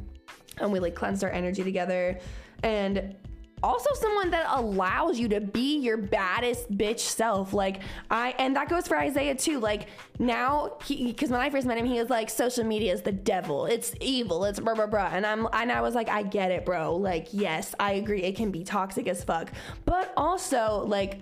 and 0.58 0.72
we 0.72 0.80
like 0.80 0.96
cleansed 0.96 1.24
our 1.24 1.30
energy 1.30 1.64
together, 1.64 2.20
and 2.64 3.16
also 3.64 3.90
someone 3.94 4.30
that 4.32 4.46
allows 4.50 5.18
you 5.18 5.30
to 5.30 5.40
be 5.40 5.78
your 5.80 5.96
baddest 5.98 6.70
bitch 6.78 7.00
self. 7.00 7.54
Like 7.54 7.82
I, 8.12 8.36
and 8.38 8.56
that 8.56 8.70
goes 8.70 8.88
for 8.88 8.98
Isaiah 8.98 9.36
too. 9.36 9.60
Like 9.60 9.88
now, 10.20 10.78
he 10.84 11.08
because 11.08 11.30
when 11.30 11.40
I 11.40 11.50
first 11.50 11.66
met 11.66 11.78
him, 11.78 11.86
he 11.86 11.98
was 12.00 12.10
like, 12.10 12.30
social 12.30 12.66
media 12.66 12.94
is 12.94 13.02
the 13.02 13.12
devil. 13.12 13.66
It's 13.66 13.96
evil. 14.02 14.44
It's 14.46 14.60
blah 14.60 14.76
blah 14.76 14.88
blah. 14.88 15.10
And 15.12 15.26
I'm 15.26 15.48
and 15.54 15.72
I 15.72 15.82
was 15.82 15.96
like, 15.96 16.10
I 16.10 16.24
get 16.24 16.52
it, 16.52 16.66
bro. 16.66 16.96
Like 16.96 17.30
yes, 17.32 17.74
I 17.80 17.94
agree. 17.94 18.24
It 18.24 18.36
can 18.36 18.52
be 18.52 18.64
toxic 18.64 19.08
as 19.08 19.24
fuck, 19.24 19.52
but 19.86 20.14
also 20.18 20.84
like 20.86 21.22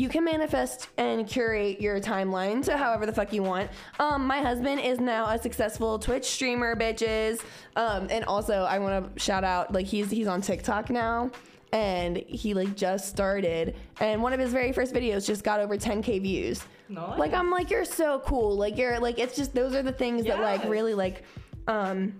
you 0.00 0.08
can 0.08 0.24
manifest 0.24 0.88
and 0.96 1.26
curate 1.26 1.78
your 1.78 2.00
timeline 2.00 2.64
to 2.64 2.76
however 2.76 3.04
the 3.04 3.12
fuck 3.12 3.34
you 3.34 3.42
want. 3.42 3.70
Um, 3.98 4.26
my 4.26 4.38
husband 4.38 4.80
is 4.80 4.98
now 4.98 5.26
a 5.26 5.38
successful 5.38 5.98
Twitch 5.98 6.24
streamer, 6.24 6.74
bitches. 6.74 7.42
Um, 7.76 8.08
and 8.10 8.24
also 8.24 8.62
I 8.62 8.78
want 8.78 9.14
to 9.14 9.20
shout 9.20 9.44
out 9.44 9.74
like 9.74 9.84
he's 9.86 10.10
he's 10.10 10.26
on 10.26 10.40
TikTok 10.40 10.88
now, 10.88 11.30
and 11.72 12.16
he 12.16 12.54
like 12.54 12.74
just 12.76 13.10
started, 13.10 13.76
and 14.00 14.22
one 14.22 14.32
of 14.32 14.40
his 14.40 14.52
very 14.52 14.72
first 14.72 14.94
videos 14.94 15.26
just 15.26 15.44
got 15.44 15.60
over 15.60 15.76
10k 15.76 16.22
views. 16.22 16.64
Nice. 16.88 17.18
Like 17.18 17.34
I'm 17.34 17.50
like 17.50 17.70
you're 17.70 17.84
so 17.84 18.20
cool. 18.24 18.56
Like 18.56 18.78
you're 18.78 18.98
like 18.98 19.18
it's 19.18 19.36
just 19.36 19.54
those 19.54 19.74
are 19.74 19.82
the 19.82 19.92
things 19.92 20.24
that 20.24 20.40
like 20.40 20.64
really 20.64 20.94
like, 20.94 21.24
um, 21.68 22.14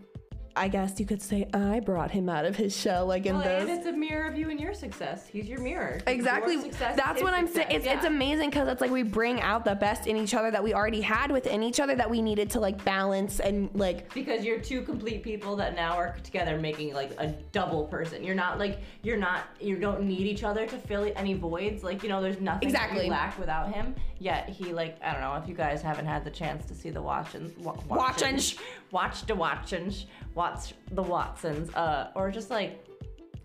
I 0.56 0.68
guess 0.68 0.98
you 0.98 1.06
could 1.06 1.22
say 1.22 1.48
I 1.54 1.80
brought 1.80 2.10
him 2.10 2.28
out 2.28 2.44
of 2.44 2.56
his 2.56 2.76
shell 2.76 3.06
like 3.06 3.24
in 3.26 3.36
Well, 3.36 3.44
those. 3.44 3.68
and 3.68 3.70
it's 3.78 3.86
a 3.86 3.92
mirror 3.92 4.26
of 4.26 4.36
you 4.36 4.50
and 4.50 4.58
your 4.60 4.74
success. 4.74 5.28
He's 5.28 5.46
your 5.46 5.60
mirror. 5.60 6.00
Exactly. 6.06 6.54
Your 6.54 6.68
That's 6.70 7.22
what 7.22 7.34
I'm 7.34 7.46
saying. 7.46 7.68
It's, 7.70 7.86
it's 7.86 8.04
amazing 8.04 8.50
because 8.50 8.68
it's 8.68 8.80
like 8.80 8.90
we 8.90 9.02
bring 9.02 9.40
out 9.40 9.64
the 9.64 9.74
best 9.76 10.06
in 10.06 10.16
each 10.16 10.34
other 10.34 10.50
that 10.50 10.62
we 10.62 10.74
already 10.74 11.00
had 11.00 11.30
within 11.30 11.62
each 11.62 11.78
other 11.80 11.94
that 11.94 12.10
we 12.10 12.20
needed 12.20 12.50
to 12.50 12.60
like 12.60 12.82
balance 12.84 13.40
and 13.40 13.70
like 13.74 14.12
because 14.12 14.44
you're 14.44 14.58
two 14.60 14.82
complete 14.82 15.22
people 15.22 15.56
that 15.56 15.74
now 15.76 15.92
are 15.96 16.16
together 16.24 16.58
making 16.58 16.92
like 16.94 17.12
a 17.18 17.28
double 17.52 17.84
person 17.84 18.22
you're 18.24 18.34
not 18.34 18.58
like 18.58 18.80
you're 19.02 19.16
not 19.16 19.44
you 19.60 19.76
don't 19.76 20.02
need 20.02 20.26
each 20.26 20.42
other 20.42 20.66
to 20.66 20.76
fill 20.76 21.10
any 21.16 21.34
voids 21.34 21.82
like 21.84 22.02
you 22.02 22.08
know 22.08 22.20
there's 22.20 22.40
nothing 22.40 22.68
that 22.70 22.82
Exactly. 22.82 23.04
you 23.04 23.10
lack 23.10 23.38
without 23.38 23.72
him 23.72 23.94
yet 24.20 24.48
he 24.48 24.72
like 24.72 24.96
i 25.02 25.10
don't 25.12 25.22
know 25.22 25.34
if 25.34 25.48
you 25.48 25.54
guys 25.54 25.82
haven't 25.82 26.06
had 26.06 26.22
the 26.24 26.30
chance 26.30 26.64
to 26.66 26.74
see 26.74 26.90
the 26.90 27.02
watchins 27.02 27.56
wa- 27.58 27.74
Watchins. 27.88 28.54
watch 28.92 29.26
the 29.26 29.34
watchins 29.34 30.06
watch 30.34 30.74
the 30.92 31.02
watsons 31.02 31.74
uh 31.74 32.10
or 32.14 32.30
just 32.30 32.50
like 32.50 32.86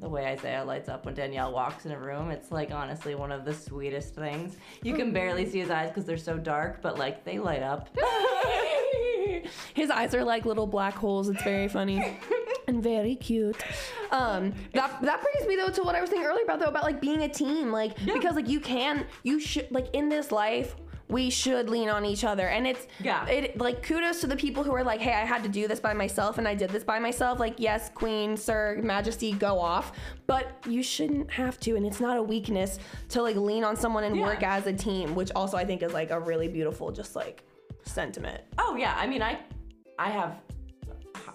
the 0.01 0.09
way 0.09 0.25
Isaiah 0.25 0.63
lights 0.63 0.89
up 0.89 1.05
when 1.05 1.13
Danielle 1.15 1.53
walks 1.53 1.85
in 1.85 1.91
a 1.93 1.97
room, 1.97 2.29
it's 2.29 2.51
like 2.51 2.69
honestly 2.69 3.15
one 3.15 3.31
of 3.31 3.45
the 3.45 3.53
sweetest 3.53 4.13
things. 4.13 4.57
You 4.83 4.93
can 4.93 5.13
barely 5.13 5.49
see 5.49 5.59
his 5.59 5.71
eyes 5.71 5.87
because 5.87 6.03
they're 6.03 6.17
so 6.17 6.37
dark, 6.37 6.81
but 6.81 6.99
like 6.99 7.23
they 7.23 7.39
light 7.39 7.63
up. 7.63 7.87
his 9.73 9.89
eyes 9.89 10.13
are 10.13 10.23
like 10.25 10.45
little 10.45 10.67
black 10.67 10.95
holes. 10.95 11.29
It's 11.29 11.41
very 11.43 11.69
funny. 11.69 12.19
And 12.67 12.81
very 12.81 13.15
cute. 13.15 13.57
Um, 14.11 14.53
that 14.73 15.01
that 15.01 15.21
brings 15.21 15.47
me 15.47 15.55
though 15.55 15.69
to 15.69 15.83
what 15.83 15.95
I 15.95 16.01
was 16.01 16.09
saying 16.09 16.23
earlier 16.23 16.43
about 16.43 16.59
though 16.59 16.65
about 16.65 16.83
like 16.83 16.99
being 17.01 17.23
a 17.23 17.29
team, 17.29 17.71
like 17.71 17.95
because 18.05 18.35
like 18.35 18.47
you 18.49 18.59
can, 18.59 19.05
you 19.23 19.39
should 19.39 19.71
like 19.71 19.87
in 19.93 20.09
this 20.09 20.31
life 20.31 20.75
we 21.07 21.29
should 21.29 21.69
lean 21.69 21.87
on 21.87 22.03
each 22.03 22.23
other, 22.23 22.47
and 22.47 22.65
it's 22.65 22.87
Yeah. 22.99 23.27
it 23.27 23.59
like 23.59 23.83
kudos 23.83 24.21
to 24.21 24.27
the 24.27 24.35
people 24.35 24.63
who 24.63 24.71
are 24.73 24.83
like, 24.83 24.99
hey, 24.99 25.13
I 25.13 25.23
had 25.23 25.43
to 25.43 25.49
do 25.49 25.67
this 25.67 25.79
by 25.79 25.93
myself, 25.93 26.39
and 26.39 26.47
I 26.47 26.55
did 26.55 26.71
this 26.71 26.83
by 26.83 26.97
myself. 26.97 27.39
Like 27.39 27.53
yes, 27.59 27.91
Queen, 27.93 28.35
Sir, 28.35 28.79
Majesty, 28.83 29.31
go 29.33 29.59
off, 29.59 29.91
but 30.25 30.57
you 30.67 30.81
shouldn't 30.81 31.29
have 31.29 31.59
to, 31.59 31.75
and 31.75 31.85
it's 31.85 31.99
not 31.99 32.17
a 32.17 32.23
weakness 32.23 32.79
to 33.09 33.21
like 33.21 33.35
lean 33.35 33.63
on 33.63 33.75
someone 33.75 34.03
and 34.03 34.15
Yeah. 34.15 34.23
work 34.23 34.41
as 34.41 34.65
a 34.65 34.73
team, 34.73 35.13
which 35.13 35.29
also 35.35 35.55
I 35.57 35.65
think 35.65 35.83
is 35.83 35.93
like 35.93 36.09
a 36.09 36.19
really 36.19 36.47
beautiful 36.47 36.91
just 36.91 37.15
like 37.15 37.43
sentiment. 37.83 38.41
Oh 38.57 38.75
yeah, 38.75 38.95
I 38.97 39.05
mean 39.05 39.21
I 39.21 39.37
I 39.99 40.09
have 40.09 40.41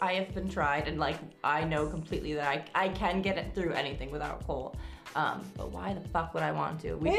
I 0.00 0.14
have 0.14 0.34
been 0.34 0.48
tried 0.48 0.88
and 0.88 0.98
like 0.98 1.16
I 1.44 1.64
know 1.64 1.86
completely 1.86 2.34
that 2.34 2.48
I 2.48 2.86
I 2.86 2.88
can 2.88 3.22
get 3.22 3.38
it 3.38 3.54
through 3.54 3.72
anything 3.72 4.10
without 4.10 4.46
Cole. 4.46 4.74
Um, 5.16 5.42
but 5.56 5.72
why 5.72 5.92
the 5.92 6.08
fuck 6.08 6.34
would 6.34 6.42
I 6.42 6.52
want 6.52 6.80
to? 6.80 6.94
We 6.94 7.10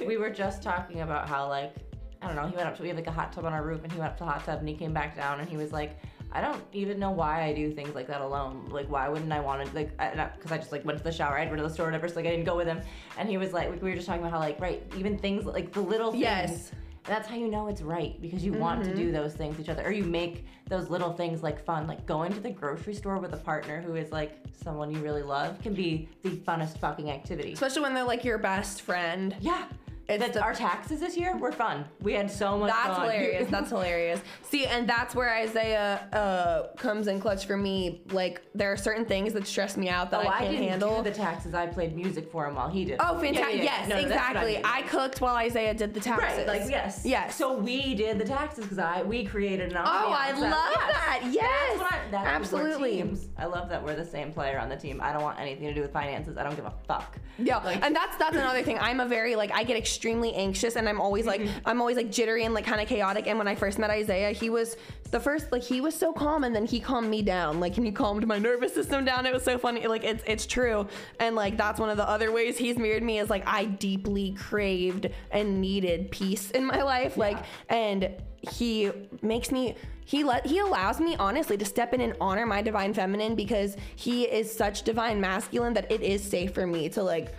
we 0.06 0.16
were 0.16 0.30
just 0.30 0.62
talking 0.62 1.00
about 1.00 1.28
how 1.28 1.48
like 1.48 1.74
I 2.20 2.26
don't 2.26 2.36
know, 2.36 2.46
he 2.46 2.56
went 2.56 2.68
up 2.68 2.76
to 2.76 2.82
we 2.82 2.88
have 2.88 2.96
like 2.96 3.06
a 3.06 3.12
hot 3.12 3.32
tub 3.32 3.44
on 3.44 3.52
our 3.52 3.62
roof 3.62 3.82
and 3.82 3.92
he 3.92 3.98
went 3.98 4.10
up 4.10 4.18
to 4.18 4.24
the 4.24 4.30
hot 4.30 4.44
tub 4.44 4.58
and 4.58 4.68
he 4.68 4.74
came 4.74 4.92
back 4.92 5.16
down 5.16 5.40
and 5.40 5.48
he 5.48 5.56
was 5.56 5.72
like 5.72 5.98
I 6.30 6.40
don't 6.40 6.62
even 6.72 6.98
know 6.98 7.10
why 7.10 7.44
I 7.44 7.54
do 7.54 7.72
things 7.72 7.94
like 7.94 8.06
that 8.08 8.20
alone. 8.20 8.68
Like, 8.70 8.90
why 8.90 9.08
wouldn't 9.08 9.32
I 9.32 9.40
want 9.40 9.66
to? 9.66 9.74
Like, 9.74 9.96
because 9.96 10.52
I, 10.52 10.58
just 10.58 10.72
like 10.72 10.84
went 10.84 10.98
to 10.98 11.04
the 11.04 11.12
shower, 11.12 11.38
I 11.38 11.46
went 11.46 11.56
to 11.56 11.62
the 11.62 11.70
store, 11.70 11.86
whatever. 11.86 12.06
So 12.06 12.16
like, 12.16 12.26
I 12.26 12.30
didn't 12.30 12.44
go 12.44 12.56
with 12.56 12.66
him. 12.66 12.82
And 13.16 13.28
he 13.28 13.38
was 13.38 13.52
like, 13.52 13.70
we 13.80 13.88
were 13.88 13.96
just 13.96 14.06
talking 14.06 14.20
about 14.20 14.32
how 14.32 14.38
like, 14.38 14.60
right, 14.60 14.82
even 14.96 15.18
things 15.18 15.46
like 15.46 15.72
the 15.72 15.80
little 15.80 16.10
things 16.10 16.22
Yes. 16.22 16.72
That's 17.04 17.28
how 17.28 17.36
you 17.36 17.48
know 17.48 17.68
it's 17.68 17.82
right 17.82 18.20
because 18.20 18.44
you 18.44 18.52
want 18.52 18.84
to 18.84 18.94
do 18.94 19.04
mm-hmm. 19.04 19.12
those 19.12 19.34
things 19.34 19.56
with 19.56 19.66
each 19.66 19.70
other, 19.70 19.82
or 19.84 19.92
you 19.92 20.04
make 20.04 20.46
those 20.68 20.90
little 20.90 21.12
things 21.12 21.42
like 21.42 21.64
fun. 21.64 21.86
Like 21.86 22.06
going 22.06 22.32
to 22.32 22.40
the 22.40 22.50
grocery 22.50 22.94
store 22.94 23.18
with 23.18 23.32
a 23.32 23.38
partner 23.38 23.80
who 23.80 23.94
is 23.94 24.12
like 24.12 24.38
someone 24.62 24.90
you 24.90 24.98
really 24.98 25.22
love 25.22 25.60
can 25.62 25.74
be 25.74 26.08
the 26.22 26.30
funnest 26.30 26.78
fucking 26.78 27.10
activity. 27.10 27.52
Especially 27.52 27.82
when 27.82 27.94
they're 27.94 28.04
like 28.04 28.24
your 28.24 28.38
best 28.38 28.82
friend. 28.82 29.34
Yeah, 29.40 29.64
It's 30.08 30.34
the- 30.34 30.42
our 30.42 30.54
taxes 30.54 31.00
this 31.00 31.16
year 31.18 31.36
were 31.36 31.52
fun. 31.52 31.84
We 32.00 32.14
had 32.14 32.30
so 32.30 32.56
much 32.56 32.70
That's 32.70 32.96
fun. 32.96 33.00
hilarious. 33.02 33.48
That's 33.50 33.68
hilarious. 33.68 34.20
See, 34.42 34.64
and 34.64 34.88
that's 34.88 35.14
where 35.14 35.28
Isaiah 35.34 36.08
uh, 36.14 36.74
comes 36.78 37.08
in 37.08 37.20
clutch 37.20 37.44
for 37.46 37.58
me. 37.58 38.00
Like, 38.10 38.40
there 38.54 38.72
are 38.72 38.76
certain 38.78 39.04
things 39.04 39.34
that 39.34 39.46
stress 39.46 39.76
me 39.76 39.90
out 39.90 40.10
that 40.12 40.24
Oh, 40.24 40.28
I 40.28 40.36
I 40.36 40.38
can't 40.38 40.50
didn't 40.52 40.68
handle. 40.70 41.02
do 41.02 41.10
the 41.10 41.14
taxes. 41.14 41.52
I 41.52 41.66
played 41.66 41.94
music 41.94 42.30
for 42.32 42.46
him 42.46 42.54
while 42.54 42.70
he 42.70 42.86
did. 42.86 42.96
oh, 43.00 43.20
Yeah, 43.22 43.30
yeah, 43.30 43.32
fantastic! 43.34 43.56
yeah. 43.58 43.62
Yes, 43.64 43.88
No, 43.88 43.94
no, 43.96 44.00
I 44.00 44.04
exactly. 44.04 44.52
mean. 44.54 44.62
I 44.64 44.82
cooked 44.82 45.20
while 45.20 45.36
Isaiah 45.36 45.74
did 45.74 45.92
the 45.92 46.00
taxes. 46.00 46.38
Right, 46.38 46.46
like 46.46 46.70
yes, 46.70 47.02
Yes. 47.04 47.36
So 47.36 47.58
we 47.58 47.94
did 47.94 48.18
the 48.18 48.24
taxes 48.24 48.64
because 48.64 48.78
I 48.78 49.02
we 49.02 49.24
created 49.26 49.72
an. 49.72 49.76
Oh, 49.78 49.82
I 49.84 50.30
love 50.32 50.40
that. 50.40 51.20
Yes, 51.30 51.44
that's 51.68 51.80
what 51.82 51.92
I, 51.92 51.98
that's 52.10 52.26
absolutely. 52.26 52.96
Teams. 52.96 53.28
I 53.36 53.44
love 53.44 53.68
that 53.68 53.84
we're 53.84 53.94
the 53.96 54.04
same 54.06 54.32
player 54.32 54.58
on 54.58 54.70
the 54.70 54.76
team. 54.76 55.00
I 55.02 55.12
don't 55.12 55.22
want 55.22 55.38
anything 55.38 55.66
to 55.68 55.74
do 55.74 55.82
with 55.82 55.92
finances. 55.92 56.38
I 56.38 56.44
don't 56.44 56.56
give 56.56 56.64
a 56.64 56.72
fuck. 56.86 57.18
Yeah, 57.38 57.58
Like- 57.58 57.84
and 57.84 57.94
that's 57.94 58.16
that's 58.16 58.34
another 58.36 58.62
thing. 58.62 58.78
I'm 58.80 59.00
a 59.00 59.06
very 59.06 59.36
like 59.36 59.52
I 59.52 59.64
get 59.64 59.76
extremely 59.76 59.97
anxious 60.04 60.76
and 60.76 60.88
I'm 60.88 61.00
always 61.00 61.26
like 61.26 61.40
mm-hmm. 61.40 61.58
I'm 61.64 61.80
always 61.80 61.96
like 61.96 62.10
jittery 62.10 62.44
and 62.44 62.54
like 62.54 62.64
kind 62.64 62.80
of 62.80 62.88
chaotic. 62.88 63.26
And 63.26 63.38
when 63.38 63.48
I 63.48 63.54
first 63.54 63.78
met 63.78 63.90
Isaiah, 63.90 64.32
he 64.32 64.50
was 64.50 64.76
the 65.10 65.20
first 65.20 65.52
like 65.52 65.62
he 65.62 65.80
was 65.80 65.94
so 65.94 66.12
calm 66.12 66.44
and 66.44 66.54
then 66.54 66.66
he 66.66 66.80
calmed 66.80 67.08
me 67.08 67.22
down. 67.22 67.60
Like 67.60 67.76
and 67.76 67.86
he 67.86 67.92
calmed 67.92 68.26
my 68.26 68.38
nervous 68.38 68.74
system 68.74 69.04
down. 69.04 69.26
It 69.26 69.32
was 69.32 69.42
so 69.42 69.58
funny. 69.58 69.86
Like 69.86 70.04
it's 70.04 70.22
it's 70.26 70.46
true. 70.46 70.86
And 71.20 71.36
like 71.36 71.56
that's 71.56 71.80
one 71.80 71.90
of 71.90 71.96
the 71.96 72.08
other 72.08 72.32
ways 72.32 72.56
he's 72.56 72.76
mirrored 72.76 73.02
me 73.02 73.18
is 73.18 73.30
like 73.30 73.46
I 73.46 73.64
deeply 73.64 74.32
craved 74.32 75.08
and 75.30 75.60
needed 75.60 76.10
peace 76.10 76.50
in 76.50 76.64
my 76.64 76.82
life. 76.82 77.16
Like 77.16 77.38
and 77.68 78.10
he 78.40 78.90
makes 79.22 79.50
me 79.50 79.74
he 80.04 80.24
let 80.24 80.46
he 80.46 80.58
allows 80.58 81.00
me 81.00 81.16
honestly 81.16 81.58
to 81.58 81.64
step 81.66 81.92
in 81.92 82.00
and 82.00 82.14
honor 82.18 82.46
my 82.46 82.62
divine 82.62 82.94
feminine 82.94 83.34
because 83.34 83.76
he 83.96 84.24
is 84.24 84.50
such 84.50 84.82
divine 84.82 85.20
masculine 85.20 85.74
that 85.74 85.90
it 85.92 86.00
is 86.00 86.22
safe 86.22 86.54
for 86.54 86.66
me 86.66 86.88
to 86.88 87.02
like 87.02 87.34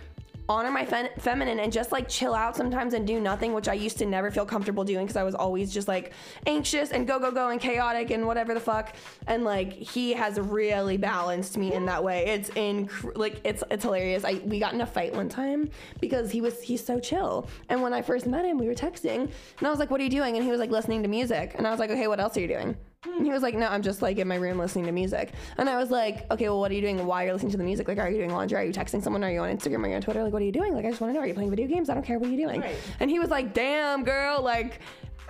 honor 0.50 0.70
my 0.70 0.84
fe- 0.84 1.10
feminine 1.18 1.60
and 1.60 1.72
just 1.72 1.92
like 1.92 2.08
chill 2.08 2.34
out 2.34 2.56
sometimes 2.56 2.92
and 2.94 3.06
do 3.06 3.20
nothing 3.20 3.54
which 3.54 3.68
i 3.68 3.74
used 3.74 3.96
to 3.98 4.04
never 4.04 4.30
feel 4.30 4.44
comfortable 4.44 4.84
doing 4.84 5.06
because 5.06 5.16
i 5.16 5.22
was 5.22 5.34
always 5.34 5.72
just 5.72 5.88
like 5.88 6.12
anxious 6.46 6.90
and 6.90 7.06
go 7.06 7.18
go 7.18 7.30
go 7.30 7.48
and 7.50 7.60
chaotic 7.60 8.10
and 8.10 8.26
whatever 8.26 8.54
the 8.54 8.60
fuck. 8.60 8.94
And 9.26 9.44
like 9.44 9.72
he 9.72 10.12
has 10.14 10.38
really 10.38 10.96
balanced 10.96 11.56
me 11.56 11.72
in 11.72 11.86
that 11.86 12.02
way. 12.02 12.26
It's 12.26 12.50
in 12.56 12.88
like 13.14 13.40
it's 13.44 13.62
it's 13.70 13.84
hilarious. 13.84 14.24
I 14.24 14.40
we 14.44 14.58
got 14.58 14.74
in 14.74 14.80
a 14.80 14.86
fight 14.86 15.14
one 15.14 15.28
time 15.28 15.70
because 16.00 16.30
he 16.30 16.40
was 16.40 16.60
he's 16.60 16.84
so 16.84 16.98
chill. 16.98 17.48
And 17.68 17.82
when 17.82 17.92
i 17.92 18.02
first 18.02 18.26
met 18.26 18.44
him 18.44 18.58
we 18.58 18.66
were 18.66 18.74
texting 18.74 19.30
and 19.58 19.66
i 19.66 19.70
was 19.70 19.78
like 19.78 19.90
what 19.90 20.00
are 20.00 20.04
you 20.04 20.10
doing? 20.10 20.36
And 20.36 20.44
he 20.44 20.50
was 20.50 20.60
like 20.60 20.70
listening 20.70 21.02
to 21.02 21.08
music. 21.08 21.54
And 21.56 21.66
i 21.66 21.70
was 21.70 21.78
like 21.80 21.90
okay 21.90 22.08
what 22.08 22.20
else 22.20 22.36
are 22.36 22.40
you 22.40 22.48
doing 22.48 22.76
he 23.02 23.30
was 23.30 23.42
like, 23.42 23.54
No, 23.54 23.66
I'm 23.66 23.82
just 23.82 24.02
like 24.02 24.18
in 24.18 24.28
my 24.28 24.34
room 24.36 24.58
listening 24.58 24.84
to 24.86 24.92
music. 24.92 25.32
And 25.56 25.68
I 25.70 25.76
was 25.76 25.90
like, 25.90 26.30
Okay, 26.30 26.48
well, 26.48 26.60
what 26.60 26.70
are 26.70 26.74
you 26.74 26.82
doing 26.82 27.06
while 27.06 27.24
you're 27.24 27.32
listening 27.32 27.52
to 27.52 27.56
the 27.58 27.64
music? 27.64 27.88
Like, 27.88 27.98
are 27.98 28.10
you 28.10 28.18
doing 28.18 28.30
laundry? 28.30 28.58
Are 28.58 28.62
you 28.62 28.72
texting 28.72 29.02
someone? 29.02 29.24
Are 29.24 29.30
you 29.30 29.40
on 29.40 29.56
Instagram? 29.56 29.84
Are 29.84 29.88
you 29.88 29.94
on 29.94 30.02
Twitter? 30.02 30.22
Like, 30.22 30.32
what 30.32 30.42
are 30.42 30.44
you 30.44 30.52
doing? 30.52 30.74
Like, 30.74 30.84
I 30.84 30.90
just 30.90 31.00
want 31.00 31.10
to 31.10 31.14
know. 31.14 31.20
Are 31.20 31.26
you 31.26 31.34
playing 31.34 31.50
video 31.50 31.66
games? 31.66 31.88
I 31.88 31.94
don't 31.94 32.04
care. 32.04 32.18
What 32.18 32.28
you're 32.30 32.46
doing? 32.48 32.60
Right. 32.60 32.76
And 33.00 33.10
he 33.10 33.18
was 33.18 33.30
like, 33.30 33.54
Damn, 33.54 34.04
girl. 34.04 34.42
Like, 34.42 34.80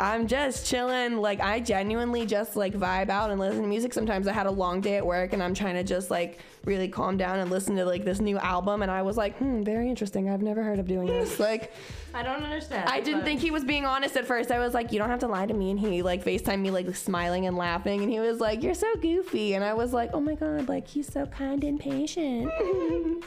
I'm 0.00 0.26
just 0.26 0.66
chilling. 0.66 1.18
Like, 1.18 1.40
I 1.40 1.60
genuinely 1.60 2.24
just 2.24 2.56
like 2.56 2.72
vibe 2.72 3.10
out 3.10 3.30
and 3.30 3.38
listen 3.38 3.60
to 3.60 3.68
music. 3.68 3.92
Sometimes 3.92 4.26
I 4.26 4.32
had 4.32 4.46
a 4.46 4.50
long 4.50 4.80
day 4.80 4.96
at 4.96 5.04
work 5.04 5.34
and 5.34 5.42
I'm 5.42 5.52
trying 5.52 5.74
to 5.74 5.84
just 5.84 6.10
like 6.10 6.38
really 6.64 6.88
calm 6.88 7.18
down 7.18 7.38
and 7.38 7.50
listen 7.50 7.76
to 7.76 7.84
like 7.84 8.04
this 8.06 8.18
new 8.18 8.38
album. 8.38 8.80
And 8.80 8.90
I 8.90 9.02
was 9.02 9.18
like, 9.18 9.36
Hmm, 9.36 9.62
very 9.62 9.90
interesting. 9.90 10.30
I've 10.30 10.40
never 10.40 10.62
heard 10.62 10.78
of 10.78 10.88
doing 10.88 11.06
this. 11.06 11.38
Like, 11.38 11.72
I 12.14 12.22
don't 12.22 12.42
understand. 12.42 12.88
I 12.88 13.00
didn't 13.00 13.20
but- 13.20 13.26
think 13.26 13.40
he 13.40 13.50
was 13.50 13.62
being 13.62 13.84
honest 13.84 14.16
at 14.16 14.24
first. 14.26 14.50
I 14.50 14.58
was 14.58 14.72
like, 14.72 14.90
you 14.90 14.98
don't 14.98 15.10
have 15.10 15.20
to 15.20 15.28
lie 15.28 15.44
to 15.44 15.52
me. 15.54 15.70
And 15.70 15.78
he 15.78 16.02
like 16.02 16.24
FaceTime 16.24 16.60
me 16.60 16.70
like 16.70 16.96
smiling 16.96 17.44
and 17.46 17.56
laughing. 17.56 18.02
And 18.02 18.10
he 18.10 18.20
was 18.20 18.40
like, 18.40 18.62
you're 18.62 18.72
so 18.74 18.92
goofy. 18.96 19.52
And 19.54 19.62
I 19.62 19.74
was 19.74 19.92
like, 19.92 20.10
oh 20.14 20.20
my 20.20 20.34
God, 20.34 20.66
like 20.66 20.88
he's 20.88 21.12
so 21.12 21.26
kind 21.26 21.62
and 21.62 21.78
patient. 21.78 22.50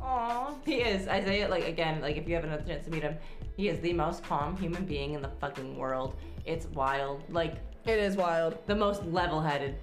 Aw, 0.00 0.54
he 0.64 0.76
is. 0.76 1.06
I 1.08 1.22
say 1.24 1.40
it 1.42 1.50
like 1.50 1.64
again, 1.66 2.00
like 2.00 2.16
if 2.16 2.26
you 2.28 2.34
have 2.34 2.44
another 2.44 2.62
chance 2.62 2.84
to 2.84 2.90
meet 2.90 3.02
him, 3.02 3.16
he 3.56 3.68
is 3.68 3.80
the 3.80 3.92
most 3.92 4.22
calm 4.22 4.56
human 4.56 4.84
being 4.84 5.14
in 5.14 5.22
the 5.22 5.30
fucking 5.40 5.76
world. 5.76 6.14
It's 6.44 6.66
wild. 6.66 7.22
Like 7.30 7.56
it 7.84 7.98
is 7.98 8.16
wild. 8.16 8.58
the 8.66 8.74
most 8.74 9.04
level-headed. 9.06 9.76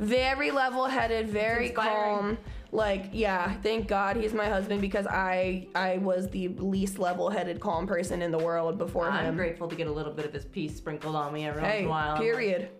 Very 0.00 0.50
level 0.50 0.86
headed, 0.86 1.28
very 1.28 1.66
inspiring. 1.68 2.16
calm. 2.18 2.38
Like, 2.72 3.04
yeah, 3.12 3.54
thank 3.62 3.86
God 3.86 4.16
he's 4.16 4.34
my 4.34 4.48
husband 4.48 4.80
because 4.80 5.06
I 5.06 5.68
I 5.76 5.98
was 5.98 6.28
the 6.30 6.48
least 6.48 6.98
level 6.98 7.30
headed 7.30 7.60
calm 7.60 7.86
person 7.86 8.20
in 8.20 8.32
the 8.32 8.38
world 8.38 8.76
before 8.78 9.08
I'm 9.08 9.24
him. 9.26 9.36
grateful 9.36 9.68
to 9.68 9.76
get 9.76 9.86
a 9.86 9.92
little 9.92 10.12
bit 10.12 10.24
of 10.26 10.32
his 10.32 10.44
peace 10.44 10.74
sprinkled 10.76 11.14
on 11.14 11.32
me 11.32 11.46
every 11.46 11.62
once 11.62 11.72
in 11.74 11.78
Hey, 11.80 11.86
a 11.86 11.88
while. 11.88 12.16
period. 12.18 12.68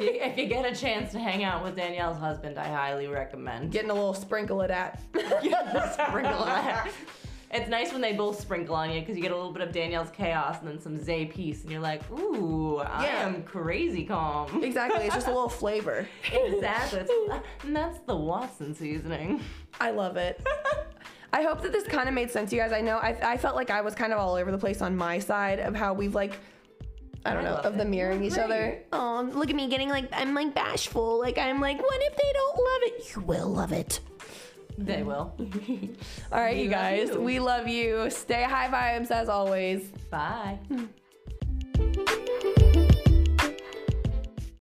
If 0.00 0.06
you, 0.14 0.20
if 0.22 0.38
you 0.38 0.46
get 0.46 0.64
a 0.64 0.74
chance 0.74 1.12
to 1.12 1.18
hang 1.18 1.44
out 1.44 1.62
with 1.62 1.76
Danielle's 1.76 2.16
husband, 2.16 2.58
I 2.58 2.68
highly 2.68 3.06
recommend. 3.06 3.70
Getting 3.70 3.90
a 3.90 3.94
little 3.94 4.14
sprinkle 4.14 4.62
of 4.62 4.68
that. 4.68 4.98
sprinkle 5.14 6.44
that. 6.46 6.88
It's 7.52 7.68
nice 7.68 7.90
when 7.92 8.00
they 8.00 8.12
both 8.12 8.40
sprinkle 8.40 8.76
on 8.76 8.90
you 8.92 9.00
because 9.00 9.16
you 9.16 9.22
get 9.22 9.32
a 9.32 9.36
little 9.36 9.50
bit 9.52 9.62
of 9.62 9.72
Danielle's 9.72 10.10
chaos 10.10 10.58
and 10.60 10.68
then 10.68 10.80
some 10.80 10.96
Zay 10.96 11.26
peace, 11.26 11.62
and 11.62 11.70
you're 11.72 11.80
like, 11.80 12.00
ooh, 12.12 12.78
I 12.78 13.04
Yeah. 13.06 13.26
am 13.26 13.42
crazy 13.42 14.04
calm. 14.04 14.62
exactly. 14.62 15.04
It's 15.06 15.14
just 15.16 15.26
a 15.26 15.32
little 15.32 15.48
flavor. 15.62 16.06
exactly. 16.32 17.00
It's- 17.00 17.40
and 17.64 17.74
that's 17.74 17.98
the 18.06 18.14
Watson 18.14 18.74
seasoning. 18.74 19.40
I 19.80 19.90
love 19.90 20.16
it. 20.16 20.40
I 21.32 21.42
hope 21.42 21.62
that 21.62 21.72
this 21.72 21.86
kind 21.86 22.08
of 22.08 22.14
made 22.14 22.30
sense, 22.30 22.52
you 22.52 22.58
guys. 22.60 22.72
I 22.72 22.80
know 22.80 22.98
I, 22.98 23.16
I 23.32 23.36
felt 23.36 23.54
like 23.56 23.70
I 23.70 23.80
was 23.80 23.94
kind 23.94 24.12
of 24.12 24.18
all 24.18 24.34
over 24.34 24.50
the 24.52 24.58
place 24.58 24.80
on 24.82 24.96
my 24.96 25.18
side 25.20 25.58
of 25.60 25.74
how 25.76 25.92
we've 25.94 26.14
like, 26.14 26.38
I 27.24 27.34
don't 27.34 27.44
I 27.46 27.50
know, 27.50 27.56
of 27.56 27.74
the 27.76 27.82
it. 27.82 27.88
mirroring 27.88 28.24
each 28.24 28.38
other. 28.38 28.82
Oh, 28.92 29.28
look 29.32 29.48
at 29.50 29.54
me 29.56 29.68
getting 29.68 29.88
like 29.90 30.08
I'm 30.12 30.34
like 30.34 30.54
bashful. 30.54 31.18
Like 31.20 31.38
I'm 31.38 31.60
like, 31.60 31.80
what 31.80 32.00
if 32.02 32.16
they 32.16 32.32
don't 32.32 32.56
love 32.56 32.82
it? 32.82 33.14
You 33.14 33.20
will 33.22 33.48
love 33.48 33.72
it. 33.72 34.00
They 34.80 35.02
mm-hmm. 35.02 35.06
will. 35.06 35.34
All 36.32 36.40
right, 36.40 36.56
We 36.56 36.62
you 36.62 36.70
guys. 36.70 37.10
you. 37.10 37.20
We 37.20 37.38
love 37.38 37.68
you. 37.68 38.08
Stay 38.10 38.42
high 38.42 38.68
vibes 38.68 39.10
as 39.10 39.28
always. 39.28 39.88
Bye. 40.10 40.58
Hmm. 40.68 40.86